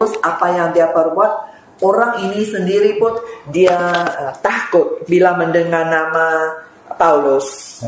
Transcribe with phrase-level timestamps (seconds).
[0.00, 1.32] Paulus apa yang dia perbuat
[1.80, 3.16] orang ini sendiri pun
[3.48, 6.52] dia uh, takut bila mendengar nama
[7.00, 7.80] Paulus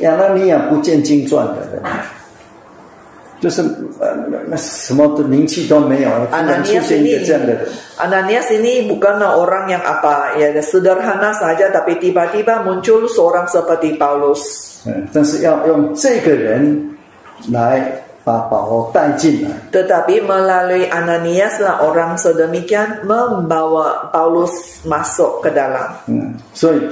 [0.00, 1.82] 亚拿尼亚不见经传的人，
[3.40, 3.60] 就是
[3.98, 4.14] 呃
[4.48, 12.64] 那什么的灵气都没有，突然出 Ananias 现一 ini 个这样的人， Ananias ini bukanlah orang yang apa ya sederhana saja tapi tiba-tiba
[12.64, 14.40] muncul seorang seperti Paulus
[14.86, 16.96] 嗯，但是要用这个人
[17.50, 17.99] 来把保罗带进来，
[19.70, 26.82] tetapi melalui Ananias lah orang sedemikian membawa Paulus masuk ke dalam 嗯，所以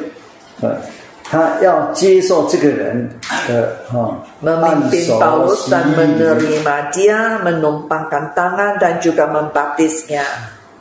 [0.62, 0.78] 呃，
[1.26, 3.10] 他要接受这个人
[3.50, 10.22] 的啊，按 memimpin 手 Paulus 洗 dan 礼 menerima dia menumpangkan tangan dan juga membaptisnya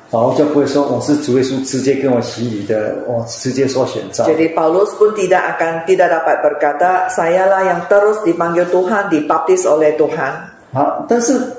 [0.09, 4.23] 保罗就不会说我是主耶稣直接跟我洗礼的，我直接说选召。
[4.25, 9.97] jadi Paulus pun tidak akan tidak dapat berkata sayalah yang terus dipanggil Tuhan dibaptis oleh
[9.97, 11.57] Tuhan 好，但是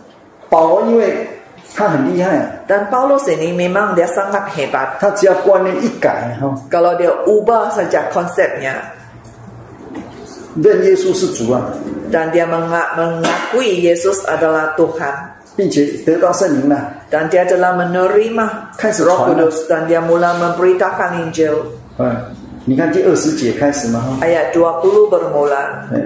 [0.49, 1.27] 保罗因为
[1.75, 8.79] 他很厉害， dan Paulus ini memang dia sangat hebat 他只要观念一改哈， kalau dia ubah saja konsepnya
[10.63, 11.75] 认耶稣是主啊，
[12.15, 15.11] dan dia menga- mengakui Yesus adalah Tuhan
[15.60, 19.36] 并且得到圣灵了，dan dia telah menerima Kasih Roh Tuhan.
[19.36, 22.16] Kudus dan dia mula memberitakan Injil 嗯，
[22.64, 26.00] 你看第二十节开始嘛哈，ayat 20 bermula 嗯，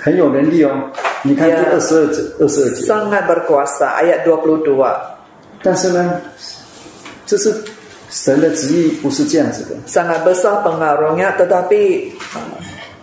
[0.00, 0.88] 很有能力哦。
[1.20, 4.64] 你看第.二十二节、二十二节，sangat berkuasa ayat 22
[5.62, 6.18] 但是呢，
[7.26, 7.52] 这是
[8.08, 9.76] 神的旨意，不是这样子的。
[9.84, 12.08] sangat besar pengaruhnya tetapi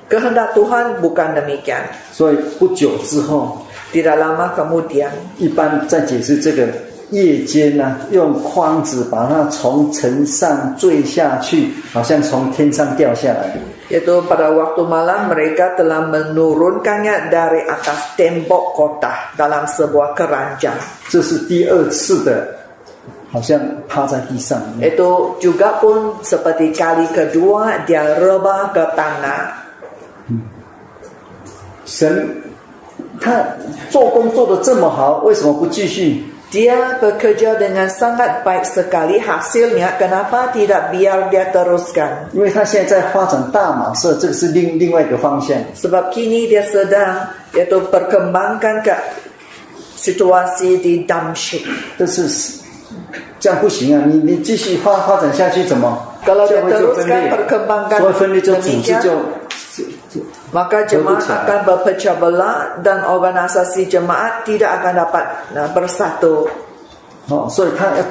[0.10, 3.62] kehendak Tuhan bukan demikian 所以不久之后
[3.94, 6.68] ，tidak lama kemudian 一般在解释这个
[7.12, 13.58] 夜间呢、用筐子把它从城上坠下去，好像从天上掉下来。
[13.90, 20.78] yaitu pada waktu malam mereka telah menurunkannya dari atas tembok kota dalam sebuah keranjang
[21.10, 22.46] 这是第二次的，
[23.34, 23.58] 好像
[23.90, 24.62] 趴在地上。
[24.78, 29.59] itu juga pun seperti kali kedua dia rebah ke tanah
[31.90, 32.30] 神
[33.20, 33.44] 他
[33.90, 36.24] 做工做得这么好，为什么不继续
[36.54, 45.58] ？dia bekerja dengan sangat baik sekali hasilnya kenapa tidak biar dia teruskan 因为他现在在发展大马色，这个是另另外一个方向。
[45.74, 48.94] sebab kini dia sedang yaitu perkembangkan ke
[49.98, 51.66] situasi di Damsyik
[51.98, 52.26] 但是
[53.40, 54.06] 这样不行啊！
[54.06, 59.12] 你你继续发发展下去，怎么 Kalau dia teruskan 裂？perkembangan 所以分裂就组织 demikian 就
[60.53, 61.37] maka jemaat Betul.
[61.41, 66.47] akan berpecah belah dan organisasi jemaat tidak akan dapat nah, bersatu
[67.29, 68.05] 哦，所以他要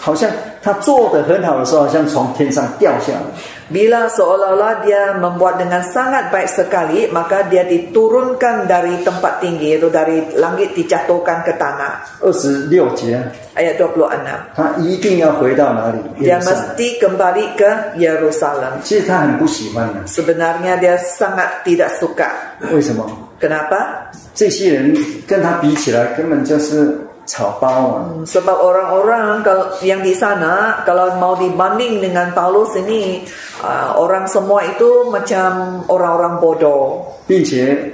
[0.00, 0.28] 好像
[0.61, 3.21] 他做的很好的时候，好像从天上掉下来。
[3.69, 10.23] bila seolah-olah dia membuat dengan sangat baik sekali maka dia diturunkan dari tempat tinggi itu dari
[10.39, 13.19] langit dijatuhkan ke tanah 二十六节
[13.59, 22.31] ，ayat 26他一定要回到哪里？dia mesti kembali ke Yerusalem 其实他很不喜欢的，sebenarnya dia sangat tidak suka
[22.71, 23.03] 为什么
[23.37, 24.95] ？kenapa 这些人
[25.27, 26.97] 跟他比起来，根本就是
[27.27, 33.27] 草包啊！Sebab orang-orang kalau yang di sana kalau mau dibanding dengan Paulus ini
[33.59, 37.03] uh, orang semua itu macam orang-orang bodoh.
[37.27, 37.91] 并且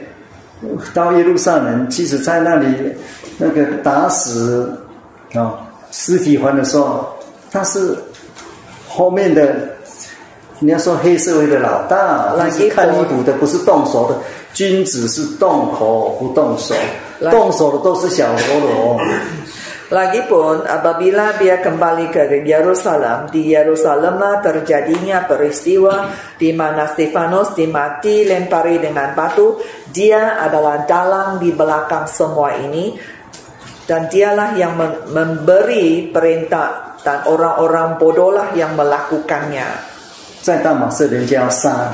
[0.94, 2.68] 到耶路撒冷，即使在那里
[3.38, 4.80] 那个打死
[5.34, 5.58] 啊、
[5.92, 7.04] 尸体还的时候，
[7.52, 7.98] 他是
[8.88, 9.52] 后面的，
[10.60, 14.16] 你要说黑社会的老大，他是看衣服的，不是动手的。
[14.54, 16.76] 君子是动口不动手，
[17.31, 19.01] 动手的都是小喽啰。
[19.89, 28.29] Lagipun apabila dia kembali ke Yerusalem, di Yerusalem lah terjadinya peristiwa di mana Stefanus dimati
[28.29, 29.56] lempari dengan batu.
[29.89, 33.01] Dia adalah dalang di belakang semua ini
[33.89, 39.97] dan dialah yang mem- memberi perintah dan orang-orang bodohlah yang melakukannya.
[40.45, 41.89] 在大马色人家要杀，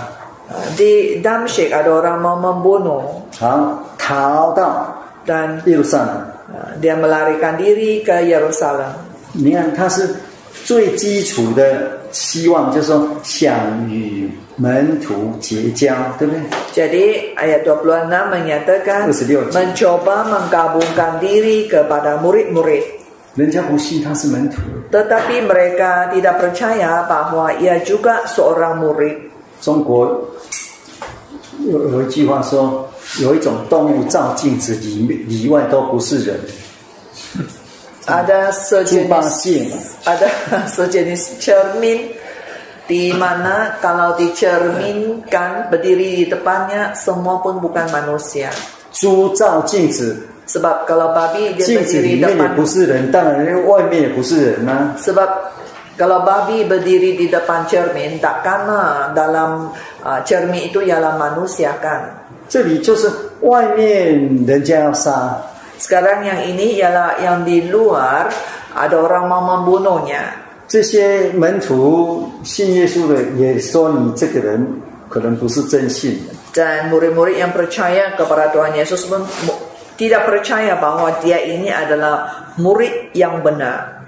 [0.76, 4.97] Di Damsyik ada orang mau membunuh 好逃到
[5.28, 6.12] dan 耶路撒冷。
[6.52, 8.92] uh, dia melarikan diri ke Yerusalem.
[9.32, 10.14] 你看，他是
[10.64, 16.40] 最基础的希望，就是说想与门徒结交，对不对？
[16.72, 19.50] Jadi ayat 26 menyatakan 26.
[19.50, 22.84] mencoba menggabungkan diri kepada murid-murid.
[23.34, 24.62] 人家不信他是门徒，
[24.94, 29.18] Tetapi mereka tidak percaya bahwa ia juga seorang murid.
[29.60, 30.06] 中国
[31.66, 32.86] 有有一句话说，
[33.17, 36.37] 有一种动物照镜子里里外都不是人
[38.05, 40.29] ，Ada sejenis ada
[40.69, 42.13] sejenis cermin
[42.85, 48.53] di mana kalau dicerminkan berdiri di depannya semua pun bukan manusia.
[48.93, 50.25] 猪照镜子。
[50.49, 55.29] Sebab kalau babi dia berdiri 里面也 depan 不是人，当然外面也不是人呐、Sebab
[55.93, 59.69] kalau babi berdiri di depan cermin, takkan ah, dalam
[60.01, 62.18] uh, cermin itu ialah manusia kan.
[62.48, 63.10] 这里就是
[63.40, 65.36] 外面人家要杀，
[65.80, 68.30] Sekarang yang ini ialah yang di luar
[68.72, 70.40] ada orang mau membunuhnya.
[70.66, 74.66] 这些门徒信耶稣的也说你这个人
[75.08, 76.32] 可能不是真信的。
[76.54, 79.60] Dan murid-murid yang percaya kepada Tuhan Yesus pun mu-
[79.98, 84.03] tidak percaya bahwa dia ini adalah murid yang benar.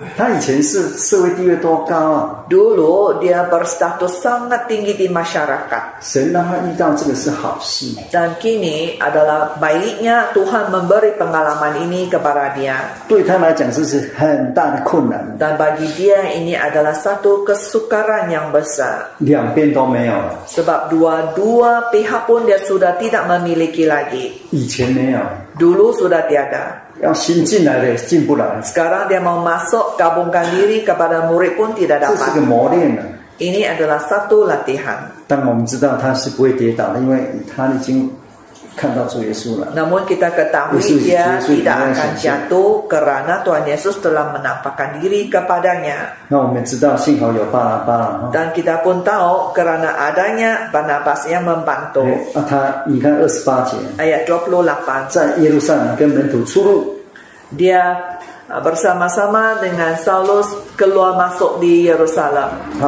[2.49, 6.01] Dulu dia berstatus sangat tinggi di masyarakat.
[8.09, 12.97] Dan kini adalah baiknya Tuhan memberi pengalaman ini kepada dia.
[15.37, 19.15] Dan bagi dia ini adalah satu kesukaran yang besar.
[20.49, 24.49] Sebab dua-dua pihak pun dia sudah tidak memiliki lagi.
[25.55, 26.90] Dulu sudah tiada.
[27.01, 33.03] 要新进来的进不来，Sekarang dia mau masuk gabungkan diri kepada murid pun tidak 这是个.磨练啊。
[33.41, 35.09] Ini adalah satu latihan.
[35.27, 37.25] 但我们知道他是不会跌倒的，因为
[37.55, 38.09] 他已经。
[39.75, 46.27] Namun kita ketahui dia tidak akan jatuh karena Tuhan Yesus telah menampakkan diri kepadanya.
[48.31, 52.07] Dan kita pun tahu karena adanya Barnabas yang membantu.
[53.99, 55.35] Ayat 28.
[57.51, 57.83] Dia
[58.47, 60.47] ah, bersama-sama dengan Saulus
[60.79, 62.79] keluar masuk di Yerusalem.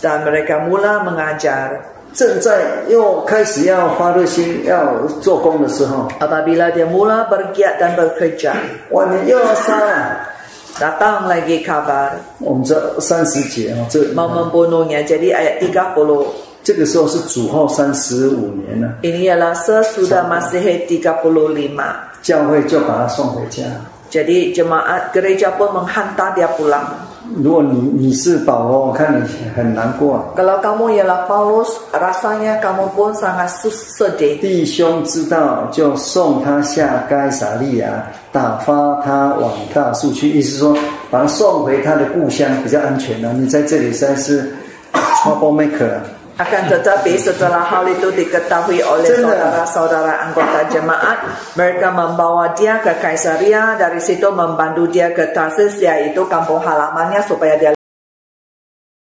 [0.00, 1.99] Dan mereka mula mengajar.
[2.13, 8.55] 正在又开始要发热心要做工的时候， Apabila dia mula bergiat dan bekerja,
[8.91, 10.31] 外面又要杀了。
[10.75, 15.03] datang lagi kabar 我们这三十节哦，这 mau membunuhnya.
[15.03, 16.27] Jadi ayat 30.
[16.63, 21.79] 这个时候是主后三十五年了， Ini ialah sesudah Masehi 35.
[22.21, 23.63] 教会就把他送回家。
[24.09, 26.87] Jadi jemaat gereja pun menghantar dia pulang.
[27.36, 29.24] 如果你你是保罗，我看你
[29.54, 30.24] 很难过、啊。
[30.36, 34.40] Kalau kamu ialah Paulus, rasanya kamu pun sangat sedih.
[34.40, 40.28] 弟兄知道，就送他下该撒利亚，打发他往大树去。
[40.30, 40.76] 意思是说，
[41.10, 44.52] 把他送回他的故乡比较安全了、你在这里实在是
[44.92, 46.02] trouble maker 啊。
[46.40, 51.20] Akan tetapi setelah hal itu diketahui oleh saudara-saudara anggota jemaat,
[51.52, 57.60] mereka membawa dia ke Kaisaria, dari situ membantu dia ke Tarsis, yaitu kampung halamannya supaya
[57.60, 57.70] dia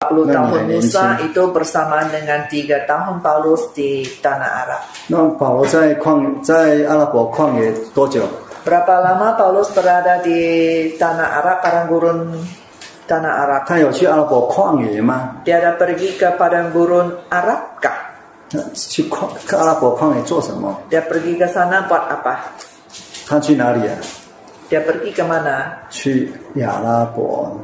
[0.03, 4.83] 40 tahun Musa itu bersama dengan 3 tahun Paulus di tanah Arab.
[8.67, 10.39] Berapa lama Paulus berada di
[10.99, 12.19] tanah Arab karang gurun?
[13.12, 13.62] tanah Arab?
[13.68, 15.42] 他有去阿拉伯旷野吗？
[15.46, 17.98] Dia ada pergi ke padang gurun Arabkah?
[18.50, 20.76] 他去旷去阿拉伯旷野做什么？
[20.90, 22.40] Dia pergi ke sana buat apa?
[23.28, 23.96] 他去哪里啊？
[24.70, 25.80] Dia pergi ke mana?
[25.90, 27.56] 去亚拉伯，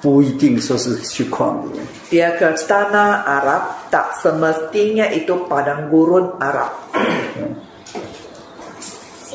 [0.00, 1.80] 不一定说是去旷野。
[2.08, 6.72] Dia ke tanah Arab, tak semestinya itu padang gurun Arab.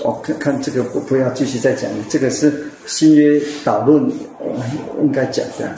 [0.02, 4.64] 我看看这个不不要继续再讲，这个是新约导论，呃
[5.02, 5.72] 应该讲这样。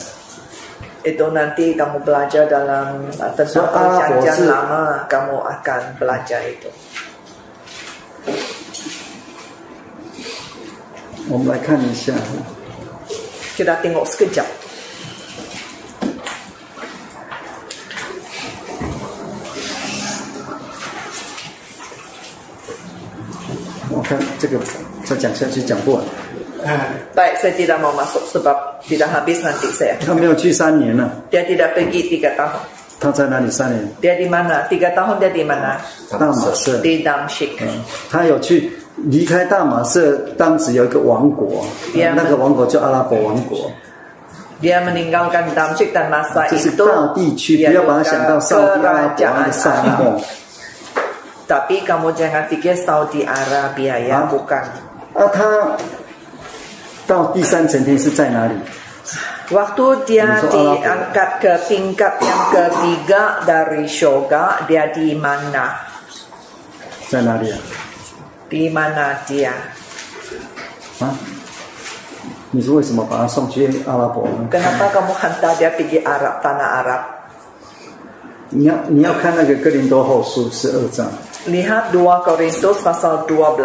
[1.03, 6.71] Itu nanti kamu belajar dalam uh, tentang So, perjanjian lama, kamu akan belajar itu.
[11.29, 12.15] 我们来看一下
[13.59, 14.47] ，Kita tengok sekejap.
[23.95, 24.59] 我看这个
[25.05, 26.03] 再讲下去讲不完。
[30.05, 31.13] 他没有去三年呢
[32.99, 33.89] 他在哪里三年。
[38.11, 41.65] 他有去离开大马市当时有一个王国。
[41.95, 43.71] 那个王国叫阿拉伯王国。
[46.49, 46.85] 就是大
[47.15, 50.25] 地区不要把它想到上帝啊讲那个上帝
[51.48, 54.28] Tapi kamu jangan pikir Saudi Arabia ya, Ah.
[54.28, 54.64] bukan.
[55.16, 55.78] 啊，他
[57.08, 58.54] 到第三层天是在哪里？
[59.48, 60.84] Waktu dia Ini soal apa?
[60.84, 65.88] diangkat ke tingkat yang ketiga dari surga, dia di mana?
[67.08, 67.58] 在哪里啊？
[68.52, 69.56] Di mana dia?
[71.00, 71.16] 啊？
[72.52, 74.52] 你是为什么把他送去阿拉伯呢？
[74.52, 77.02] Kenapa kamu hantar dia pergi Arab, tanah Arab?
[78.50, 81.08] 你要你要看那个哥林多后书十二章，
[81.48, 83.58] Lihat 2 Korintus pasal 12.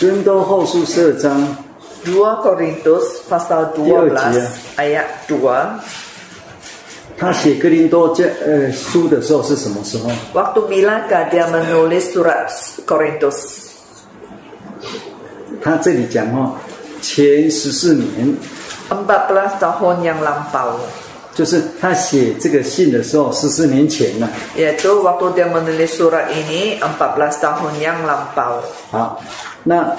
[0.00, 1.56] 哥林多后书十二章
[2.04, 4.46] 2 Korintus pasal 12 Iya, Cia.
[4.76, 5.80] ayat 2.
[7.20, 10.08] 他写格林多这呃书的时候是什么时候？
[10.32, 12.48] Waktu bilakah dia menulis surat
[12.88, 13.68] Korintus?
[15.62, 16.56] 他这里讲哦，
[17.02, 18.32] 前十四年，
[18.88, 20.80] 14 tahun yang lampau.
[21.35, 28.63] 就是他写这个信的时候，十四年前了、Yaitu waktu dia menulis surat ini 14 tahun yang lampau.
[28.89, 29.21] 好，
[29.65, 29.93] 那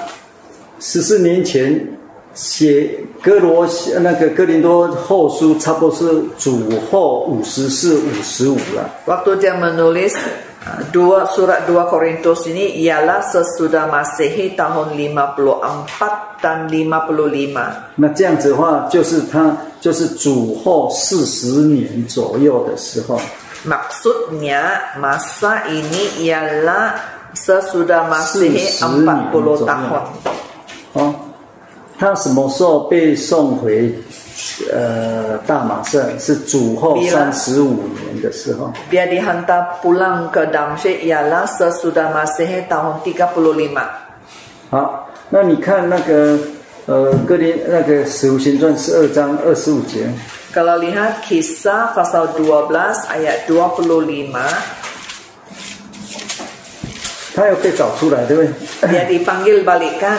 [0.79, 1.96] 十四年前
[2.37, 6.05] 写哥罗西那个哥林多后书，差不多是
[6.37, 8.85] 主后五十四、五十五了。
[9.09, 10.13] Waktu dia menulis
[10.61, 17.97] uh, dua surat dua Korintus ini ialah sesudah Masehi tahun 54 dan 55.
[17.97, 23.19] 那这样子的话，就是他就是主后四十年左右的时候。
[23.65, 27.01] Maksudnya masa ini ialah
[27.33, 30.05] sesudah Masehi 40 40 tahun.
[31.97, 33.93] 哦，他什么时候被送回
[34.71, 36.05] 呃大马色？
[36.19, 38.71] 是主后三十五年的时候。
[38.91, 43.81] Dia dihantar pulang ke Damsyik ialah sesudah Masehi tahun 35.
[44.69, 46.37] 好，那你看那个
[46.85, 50.07] 呃哥林那个使徒行传十二章二十五节
[50.53, 52.69] ，Kalau lihat kisah pasal 12
[53.09, 54.37] ayat 25,
[57.33, 58.49] 他又被找出来，对不对
[58.89, 60.17] ？dia dipanggil balikan.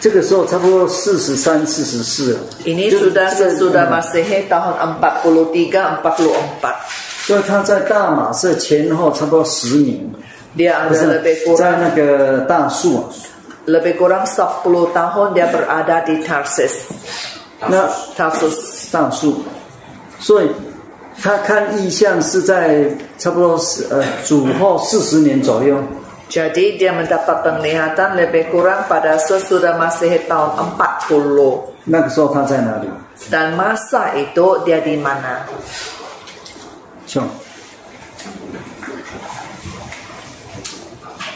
[0.00, 2.40] 这个时候差不多四十三、四十四了。
[2.64, 6.74] Ini 就是 sudah 这个 sesudah 嗯 Masehi tahun 43 44.
[7.26, 9.98] 所以他在大马色前后差不多十年
[10.56, 13.04] ，Dia ada lebih kurang 在那个大树啊。
[13.66, 16.88] lebih kurang sepuluh tahun dia berada di Tarsis.
[17.66, 17.86] 那
[18.16, 18.90] Tarsus.
[18.90, 19.42] 大树，
[20.18, 20.48] 所以
[21.20, 22.88] 他看意象是在
[23.18, 25.76] 差不多是呃主后四十年左右。
[26.29, 31.85] Jadi dia mendapat penglihatan lebih kurang pada sesudah Masehi tahun 40.
[31.85, 32.89] 那个时候他在哪里？
[33.29, 35.45] Dan masa itu dia di mana?
[37.05, 37.21] 就，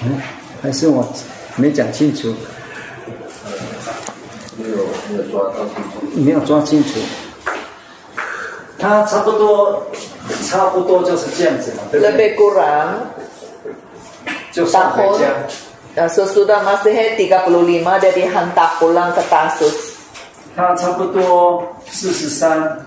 [0.01, 0.17] 嗯，
[0.63, 1.05] 还是我
[1.55, 2.33] 没讲清楚，
[4.57, 4.77] 没有
[5.13, 6.01] 没有抓到清楚。
[6.15, 6.99] 没有抓清楚。
[8.79, 9.85] 他差不多，
[10.49, 12.11] 差不多就是这样子嘛，对不对？
[12.11, 13.20] Lebih kurang 就送回
[14.53, 15.31] tahun 家。
[15.97, 17.49] dan sesudah Masehi 35
[18.01, 19.97] dia dihantar pulang ke Tarsus.
[20.55, 22.81] 他差不多四十三，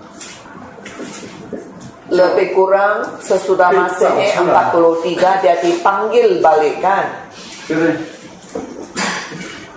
[2.11, 4.71] Lebih kurang sesudah Eh, Masehi tak salah.
[4.75, 7.07] 43 dia dipanggil balikan.
[7.67, 7.95] 对不对？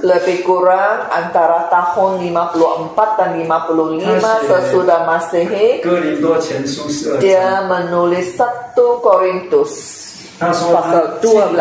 [0.03, 5.79] lebih kurang antara tahun 54 dan 55 sesudah Masehi
[7.19, 9.73] dia menulis satu Korintus
[10.71, 11.55] pasal 12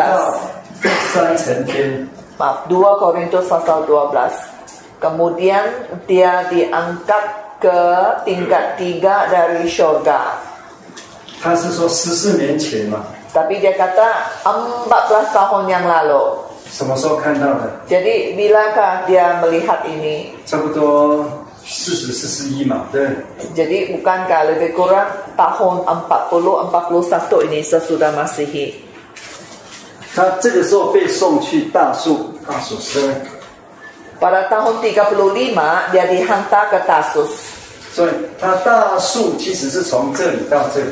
[2.35, 5.65] maaf 2 Korintus pasal 12 kemudian
[6.07, 7.23] dia diangkat
[7.59, 7.81] ke
[8.27, 10.37] tingkat 3 dari syurga.
[13.35, 16.44] tapi dia kata 14 tahun yang lalu.
[16.71, 20.33] 什么时候看到的？Jadi bilakah dia melihat ini?
[20.45, 21.25] 差不多
[21.65, 23.09] 四十、四十一嘛，对。
[23.55, 25.07] Jadi bukankah lebih kurang
[25.37, 28.73] tahun 40 41 ini sesudah Masehi?
[30.15, 33.11] 他这个时候被送去大树，大树十二
[34.19, 37.51] ，Pada tahun 35 dia dihantar ke Tarsus.
[37.91, 40.91] 所以他大树其实是从这里到这里，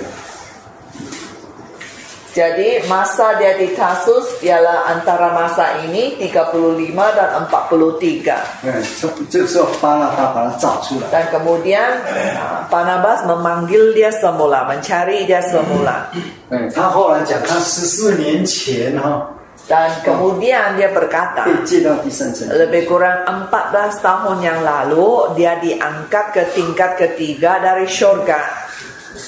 [2.33, 8.63] Jadi masa dia di Tarsus ialah antara masa ini 35 dan 43.
[8.63, 16.13] 嗯，从这个时候巴拿巴把他找出来， Dan kemudian uh, Barnabas memanggil dia semula, mencari dia semula.
[16.51, 19.35] 嗯，他后来讲他十四年前哈、
[19.67, 26.95] Dan kemudian dia berkata, 被接到第三层， lebih kurang 14 tahun yang lalu dia diangkat ke tingkat
[27.01, 28.39] ketiga dari surga.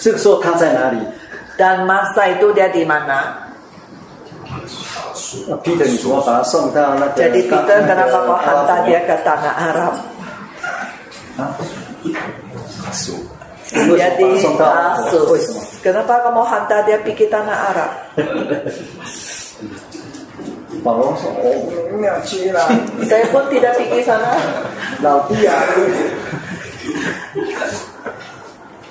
[0.00, 1.00] 这个时候他在哪里？
[1.55, 3.47] dan masa itu dia di mana?
[7.15, 9.95] Jadi Peter kenapa kau hantar dia ya, ke tanah Arab?
[13.75, 15.43] Jadi asus.
[15.83, 17.91] Kenapa kamu hantar dia ya pergi tanah Arab?
[23.07, 24.31] Saya pun tidak pergi sana.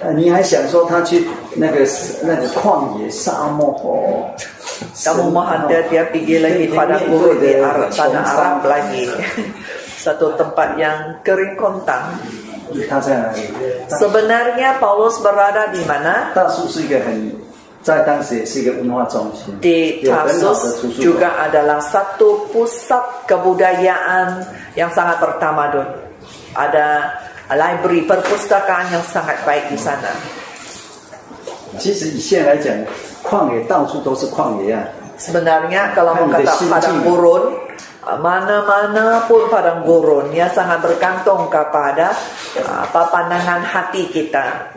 [0.02, 1.86] 老弟啊。”呃，你还想说他去那个
[2.24, 4.32] 那个旷野沙漠哦？
[5.04, 9.12] Kamu mau hantar dia pergi lagi pada gurun di Arab, tanah Arab lagi.
[10.00, 12.16] Satu tempat yang kering kontang.
[12.88, 13.44] 他在哪里？
[13.92, 16.32] Sebenarnya Paulus berada di mana?
[16.32, 17.36] 大树是一个很
[17.84, 21.52] 在当时也是一个文化中心， Di 有很好的 Tarsus 图书 juga 馆。
[21.52, 24.48] adalah satu pusat kebudayaan
[24.80, 25.88] yang sangat bertamadun.
[26.56, 30.12] Ada library perpustakaan yang sangat baik di sana.
[31.78, 32.74] 其实以现在来讲，
[33.24, 34.84] 旷野到处都是旷野啊，
[35.20, 37.04] Sebenarnya kalau mau Kan kata desin padang cing.
[37.04, 37.44] gurun,
[38.24, 42.16] mana-mana pun padang gurun ya sangat bergantung kepada
[42.58, 44.72] uh, apa pandangan hati kita.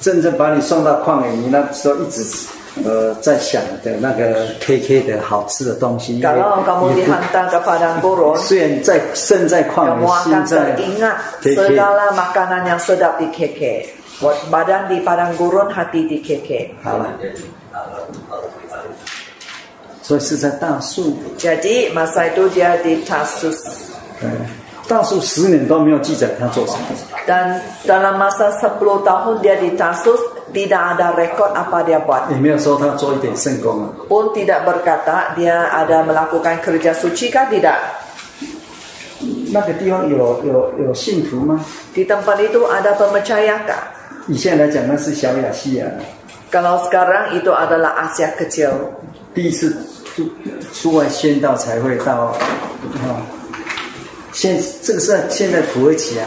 [0.00, 2.24] 真正把你送到旷野，你那时候一直
[2.85, 6.21] 呃在想的那个 KK 的好吃的东西，
[8.37, 13.87] 虽然在身在旷 kamu 野，akan 心在 teringat KK，segala makanan yang sedap di KK.
[14.17, 16.73] Buat badan di padang gurun, hati di KK.
[16.81, 17.05] 好了，
[20.01, 23.59] 所以是在大树，Jadi masa itu dia di Tarsus
[24.23, 24.47] 嗯，
[24.87, 26.79] 大树十年都没有记载他做什么
[27.27, 30.17] ，dan dalam masa 10 tahun dia di Tarsus
[30.52, 32.30] tidak ada rekod apa dia buat.
[32.30, 33.90] 也没有说他做一点圣功啊。
[34.08, 37.78] Pun tidak berkata dia ada melakukan kerja suci kah tidak.
[39.52, 41.60] 那个地方有有有信徒吗？
[41.94, 43.92] Di tempat itu ada pemecahaya kah?
[44.28, 45.86] 以现在来讲，那是小亚细亚
[46.50, 48.72] Kalau sekarang itu adalah Asia kecil.
[49.34, 49.76] 第一次
[50.14, 50.28] 出
[50.72, 52.36] 出外宣道才会到
[53.04, 53.24] 啊。
[54.32, 56.26] 现这个是在现在土耳其啊，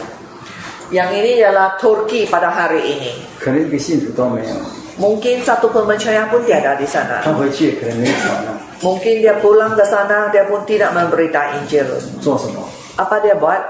[0.90, 3.10] Yang ini adalah Turki pada hari ini.
[3.38, 4.54] 可能一个信徒都没有，
[4.96, 7.20] Mungkin satu pemecahaya pun tiada di sana.
[7.22, 11.84] 他回去也可能没传啊， Mungkin dia pulang ke sana, dia pun tidak memberita Injil.
[12.22, 12.62] 做什么？
[12.96, 13.60] Apa dia buat?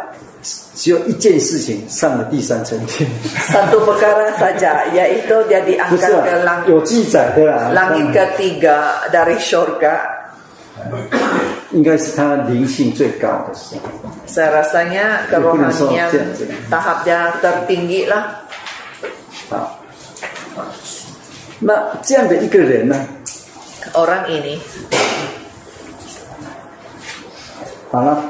[0.77, 3.09] 只有一件事情，上了第三层天，
[3.51, 9.99] Satu perkara saja, yaitu dia 不是 diangkat ke 啊 langit, 有记载的啦， langit ketiga dari syurga.
[11.72, 13.90] 应该是他灵性最高的时候。
[14.28, 16.12] Saya rasanya kerohanian
[16.70, 18.40] tahapnya tertinggi lah.
[19.50, 19.80] 好，
[21.60, 22.96] 那这样的一个人呢
[23.94, 24.58] ，Orang ini
[27.92, 28.24] 好了，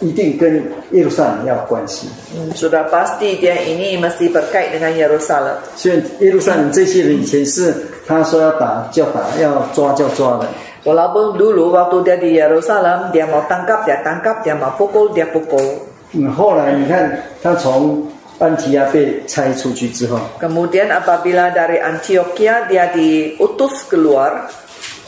[0.00, 0.56] 一定跟
[0.90, 2.08] 耶路撒冷要有关系。
[2.34, 5.62] hmm, sudah pasti dia ini mesti berkait dengan Yerusalem.
[5.76, 7.72] 虽然耶路撒冷这些人以前是
[8.06, 10.48] 他说要打就打，要抓就抓的，
[10.83, 15.87] Walaupun dulu waktu dia di Yerusalem, dia mau tangkap, dia tangkap, dia mau pukul, dia pukul.
[16.13, 18.01] 嗯，后来你看他从
[18.39, 24.49] 安提亚被拆出去之后， Kemudian apabila dari Antioquia dia diutus keluar,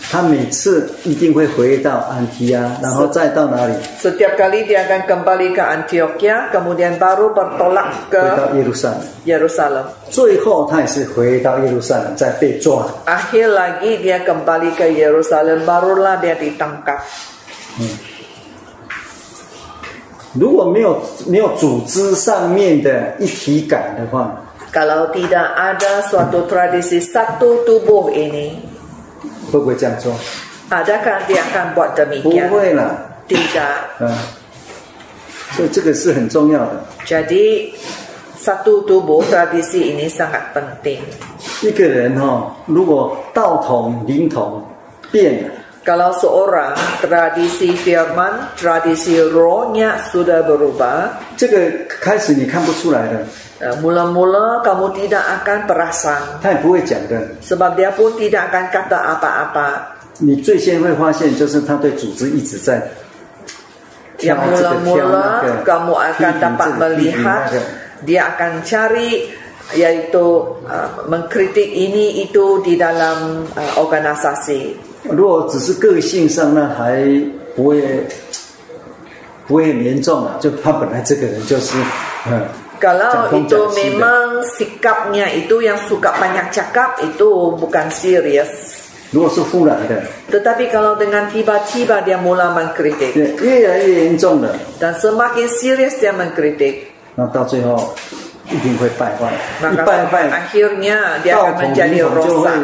[0.09, 9.03] 他每次一定会回到安提亚，然后再到哪里？setiap kali dia akan kembali ke Antioquia, kemudian baru bertolak 回 ke 到耶路撒冷。
[9.27, 9.85] Yerusalem.
[10.09, 12.87] 最后他也是回到耶路撒冷，再被抓。
[13.05, 17.03] Akhir lagi dia kembali ke Yerusalem, barulah dia ditangkap.
[20.39, 24.39] 如果没有没有组织上面的一体感的话
[24.73, 28.53] ，Kalau tidak ada suatu tradisi satu tubuh ini,
[29.51, 30.13] 会不会这样做
[30.71, 32.49] ？adakah dia akan buat 不 demikian?
[32.51, 32.97] 会啦
[33.29, 34.01] ，Tidak.
[34.01, 34.11] 嗯。
[35.57, 36.85] 所以这个是很重要的。
[37.07, 37.73] Jadi
[38.37, 41.01] satu tubuh tradisi ini sangat penting.
[41.63, 44.63] 一个人哈、如果道统灵统
[45.11, 45.51] 变了
[45.87, 53.27] ，Kalau seorang tradisi firman, tradisi rohnya sudah berubah, 这个开始你看不出来的，eh,
[53.81, 57.17] mula-mula kamu tidak akan perasan 他也不会讲的。
[57.41, 59.69] sebab dia pun tidak akan kata apa-apa.
[60.19, 62.81] 你最先会发现，就是他对组织一直在
[64.19, 67.61] Yang 挑这个挑 mula-mula 那个，kamu 批 akan 评 dapat melihat 个。
[68.05, 69.29] dia akan cari
[69.75, 70.25] yaitu
[70.69, 74.77] uh, mengkritik ini itu di dalam uh, organisasi.
[75.11, 77.05] 如果只是个性上，呢还
[77.55, 78.07] 不会
[79.47, 80.37] 不会很严重啊。
[80.41, 81.77] 就他本来这个人就是，
[82.29, 82.41] 嗯，
[82.77, 88.85] Kalau Jantung itu memang sikapnya itu yang suka banyak cakap itu bukan serius.
[90.29, 93.15] Tetapi kalau dengan tiba-tiba dia mula mengkritik.
[94.77, 96.91] Dan semakin serius dia mengkritik.
[99.63, 99.83] Maka
[100.31, 102.61] akhirnya dia akan menjadi rosak.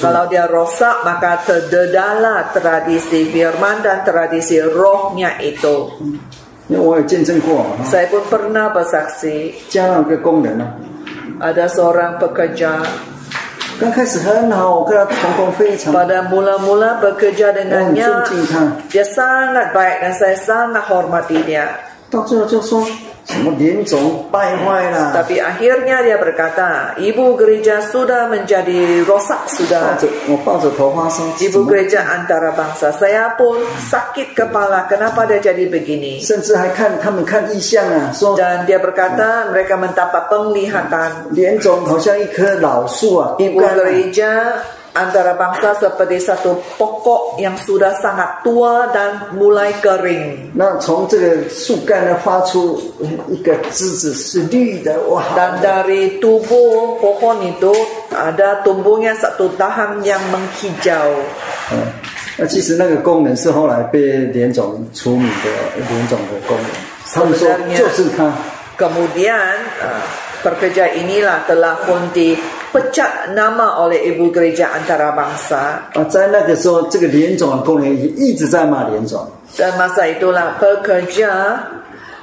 [0.00, 5.92] kalau dia rosak maka terdedahlah tradisi firman dan tradisi rohnya itu.
[7.84, 9.52] Saya pun pernah bersaksi.
[11.38, 12.80] Ada seorang pekerja.
[15.90, 18.06] Pada mula-mula bekerja dengannya,
[18.86, 21.66] dia sangat baik dan saya sangat hormati dia.
[22.11, 22.85] 到最后就说
[23.27, 29.99] 什么莲种败坏啦， Tapi akhirnya dia berkata, ibu gereja sudah menjadi rosak 抱 sudah.
[29.99, 33.59] 着我抱着头发说，怎 Ibu 么 gereja antara bangsa saya pun
[33.91, 34.87] sakit kepala.
[34.87, 36.23] Kenapa dia jadi begini?
[36.23, 43.83] 甚至还看他们看异象啊，说 Dan dia berkata mereka mendapat penglihatan 莲种好像一棵老树啊，枯 ibu 干了。
[43.83, 44.31] gereja
[44.97, 50.49] antara bangsa seperti satu pokok yang sudah sangat tua dan mulai kering.
[50.57, 52.81] 那从这个树干呢发出
[53.29, 55.21] 一个枝子是绿的，哇！
[55.37, 57.69] Dan dari tubuh pohon itu
[58.09, 61.13] ada tumbuhnya satu dahan yang menghijau.
[61.69, 61.93] 嗯，
[62.37, 66.69] 那其实那个功能是后来被莲种除名的莲种的功能，
[67.13, 68.33] 他们说 Sebenarnya 就是它。
[68.77, 70.05] Kemudian uh,
[70.43, 79.25] pekerja inilah telah pun dipecat nama oleh ibu gereja antara bangsa 啊，在那个时候，这个莲种的功能也一直在骂莲种。
[79.57, 81.57] dan masa itulah pekerja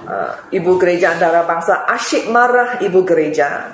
[0.06, 3.66] uh, ibu gereja antara bangsa asyik marah ibu gereja.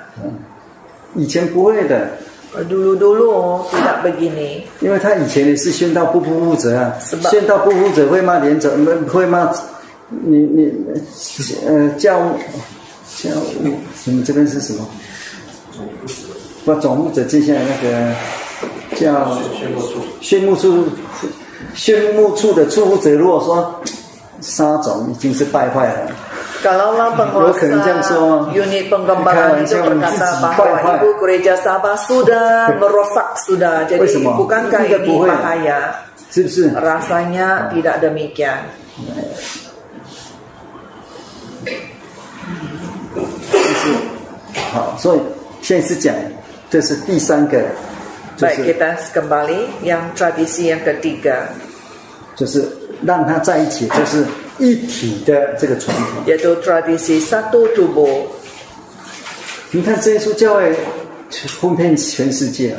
[1.13, 2.07] 以前不会的，
[2.51, 4.63] Dulu-dulu tidak begini.
[4.81, 8.71] 因为他以前也是宣道不负责啊，是吧宣道不负责会骂莲种，
[9.07, 9.49] 会骂
[10.09, 10.73] 你你
[11.65, 12.19] 呃教
[13.16, 13.30] 叫
[14.04, 14.86] 你们这边是什么？
[16.80, 18.14] 总务者接下来那个
[19.00, 19.36] 叫
[20.20, 20.84] 宣牧处，
[21.74, 23.80] 宣牧处，的处务者，如果说
[24.40, 26.10] 沙总已经是败坏了，
[26.64, 28.52] 有可能这样说吗？
[29.32, 30.42] 开玩笑，是几句？
[30.42, 31.12] 败坏不？
[31.18, 34.36] 国家沙巴，sudah？rasanya 为什么？
[34.36, 34.44] 不
[35.06, 35.30] 不会，
[36.30, 36.68] 是不是？
[36.70, 38.58] 感觉呢，tidak demikian。
[44.76, 45.20] 好，所以
[45.62, 46.14] 现在是讲，
[46.68, 47.62] 这是第三个，
[48.36, 51.48] 就 Baik 是 kita kembali yang tradisi yang ketiga
[52.36, 52.68] 就是
[53.02, 54.22] 让它在一起，就是
[54.58, 56.26] 一体的这个传统。
[56.26, 58.26] yaitu tradisi satu tubuh.
[59.70, 60.76] 你看这一处教会
[61.58, 62.76] 轰遍全世界啊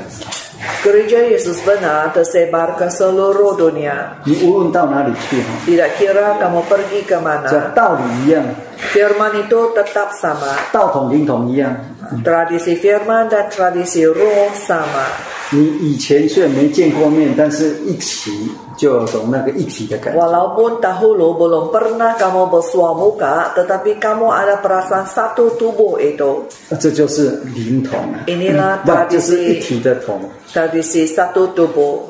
[0.83, 4.13] ，Gereja Yesus benar tersebar ke seluruh dunia.
[4.23, 8.45] 你无论到哪里去哈，Tidak kira kamu pergi ke mana, 道理一样，
[8.93, 10.55] firman itu tetap sama.
[10.71, 11.75] 道统灵统一样。
[12.23, 15.09] Tradisi firman dan tradisi roh sama.
[15.49, 20.19] 你以前虽然没见过面，但是一起就有种那个一体的感觉。
[20.19, 26.43] Walaupun dahulu belum pernah kamu bersua muka, tetapi kamu ada perasaan satu tubuh itu.
[26.79, 30.19] 这就是灵统啊，Inilah 不就是一体的统
[30.51, 32.03] tradisi satu tubuh.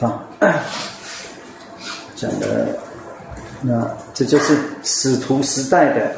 [0.00, 0.26] 啊。
[2.14, 2.68] 讲的，
[3.62, 3.82] 那
[4.20, 6.12] 这就是使徒时代的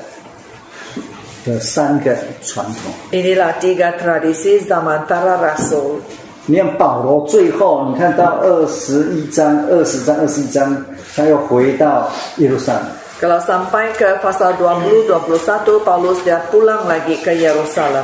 [1.47, 2.13] 的三个
[2.43, 2.93] 传统。
[3.13, 6.01] Inilah tiga tradisi zaman para rasul.
[6.47, 10.85] 你看保罗最后，你看到二十一章、二十章、二十一章，
[11.15, 12.83] 他又回到耶路撒冷。
[13.21, 18.03] Kalau sampai ke pasal 20 21 Paulus dia pulang lagi ke Yerusalem.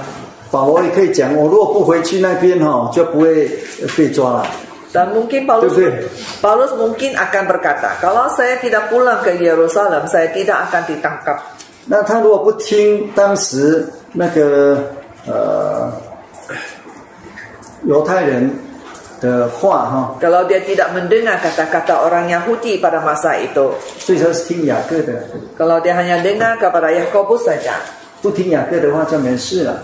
[0.52, 3.50] 保罗也可以讲，我如果不回去那边哈，就不会
[3.96, 4.46] 被抓了。
[4.97, 6.05] Dan mungkin Paulus Betul.
[6.37, 11.37] Paulus mungkin akan berkata, kalau saya tidak pulang ke Yerusalem, saya tidak akan ditangkap.
[11.85, 14.79] 那他如果不听当时那个
[15.27, 15.91] 呃
[17.83, 18.49] 犹太人
[19.19, 26.55] 的话哈， Kalau dia tidak mendengar kata-kata orang Yahudi pada masa itu, 所以他是听雅各的， kalau dia hanya dengar
[26.55, 27.75] kepada Yakobus saja,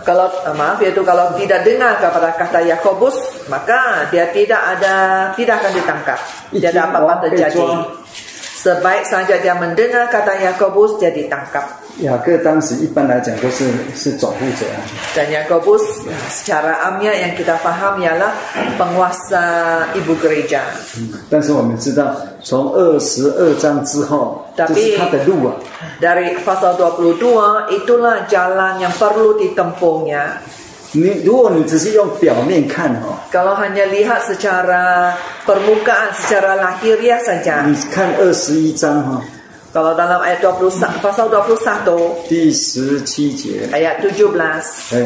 [0.02, 4.94] kalau eh, maaf yaitu kalau tidak dengar kepada kata Yakobus, maka dia tidak ada
[5.38, 6.18] tidak akan ditangkap.
[6.50, 7.62] Tidak ada apa-apa terjadi.
[8.64, 11.84] Sebaik saja dia mendengar kata Yakobus, dia ditangkap.
[13.28, 13.68] Yakobus
[15.12, 15.84] Dan Yakobus
[16.32, 18.32] secara amnya yang kita paham ialah
[18.80, 19.44] penguasa
[19.92, 20.64] ibu gereja.
[24.56, 24.96] Tapi
[26.00, 30.40] dari pasal 22 itulah jalan yang perlu ditempuhnya.
[30.93, 35.13] 你如果你只是用表面看哈、 Kalau hanya lihat secara
[35.45, 37.61] permukaan, secara lahiriah saja.
[37.67, 39.21] 你看二十一章哈、
[39.71, 44.33] Kalau dalam ayat 20 pasal 21第十七节， ayat 17
[44.97, 45.05] 哎，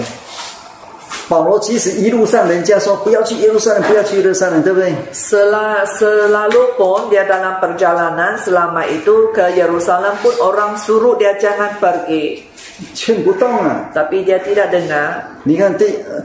[1.28, 4.94] 保罗其实一路上人家说不要去耶路撒冷，不要去耶路撒冷，对不对？
[5.12, 11.76] Sel- selalu pun dia dalam perjalanan selama itu ke Yerusalem pun orang suruh dia jangan
[11.84, 12.47] pergi.
[12.95, 16.23] 劝不动啊！Tapi dia tidak dengar 你看这、呃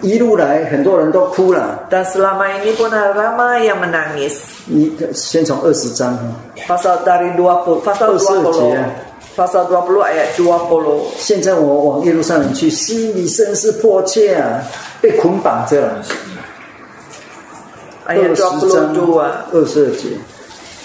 [0.00, 1.86] 一路来，很多人都哭了。
[1.90, 4.40] dan selama ini pun ramai yang menangis.
[4.64, 6.24] 你先从二十章哈
[6.66, 11.04] ，Pasal dari dua pasal 20 20 pasal 20 ayat 20.
[11.18, 14.62] 现在我往耶路撒冷去，心里甚是迫切啊，
[15.02, 16.02] 被捆绑着了。
[18.06, 18.36] 二 Ayat 十
[18.72, 19.20] 章 22.
[19.52, 20.08] 二十二节，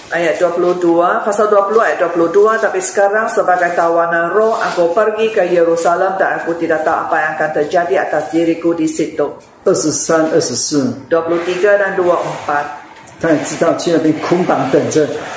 [0.10, 0.82] ayat 22
[1.22, 6.58] pasal 20 ayat 22 tapi sekarang sebagai tawanan roh aku pergi ke Yerusalem dan aku
[6.58, 9.38] tidak tahu apa yang akan terjadi atas diriku di situ.
[9.63, 12.79] 23 24 23 dan 24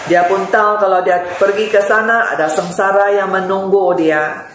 [0.06, 4.46] Dia pun tahu kalau dia pergi ke sana ada sengsara yang menunggu dia.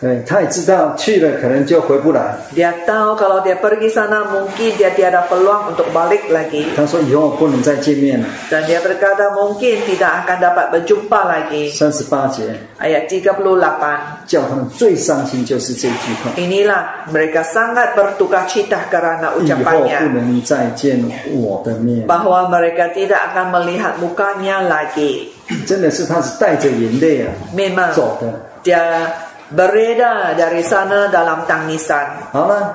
[2.56, 6.72] Dia tahu kalau dia pergi sana mungkin dia tiada peluang untuk balik lagi.
[8.48, 11.64] Dan dia berkata mungkin tidak akan dapat berjumpa lagi.
[12.80, 14.24] Ayat 38.
[16.40, 20.00] Inilah mereka sangat bertukar cita karena ucapannya.
[22.08, 25.33] Bahwa mereka tidak akan melihat mukanya lagi.
[25.67, 28.33] 真的是他是带着眼泪啊 Memang 走的。
[28.63, 29.11] dia
[29.55, 32.07] beredar dari sana dalam tangisan.
[32.33, 32.73] 好了，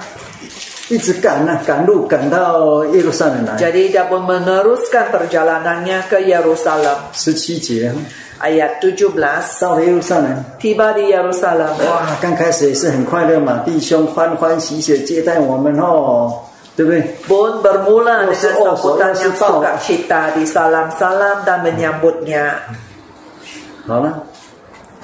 [0.90, 3.58] 一直赶啊，赶路赶到耶路撒冷来。
[3.58, 6.98] Jadi dia pun meneruskan perjalanannya ke Yerusalem.
[7.14, 7.94] 十七节
[8.40, 9.18] Ayat 17
[9.60, 10.30] 到了耶路撒冷，
[10.62, 11.74] tiba di Yerusalem.
[11.88, 16.34] 哇，刚开始也是很快乐嘛，弟兄欢欢喜喜地接待我们哦，
[16.78, 17.02] 对不对？
[17.26, 22.54] Pun bermula Oh, dengan oh, sambutan oh, yang oh, suka cita di salam-salam dan menyambutnya.
[23.88, 24.22] 好了，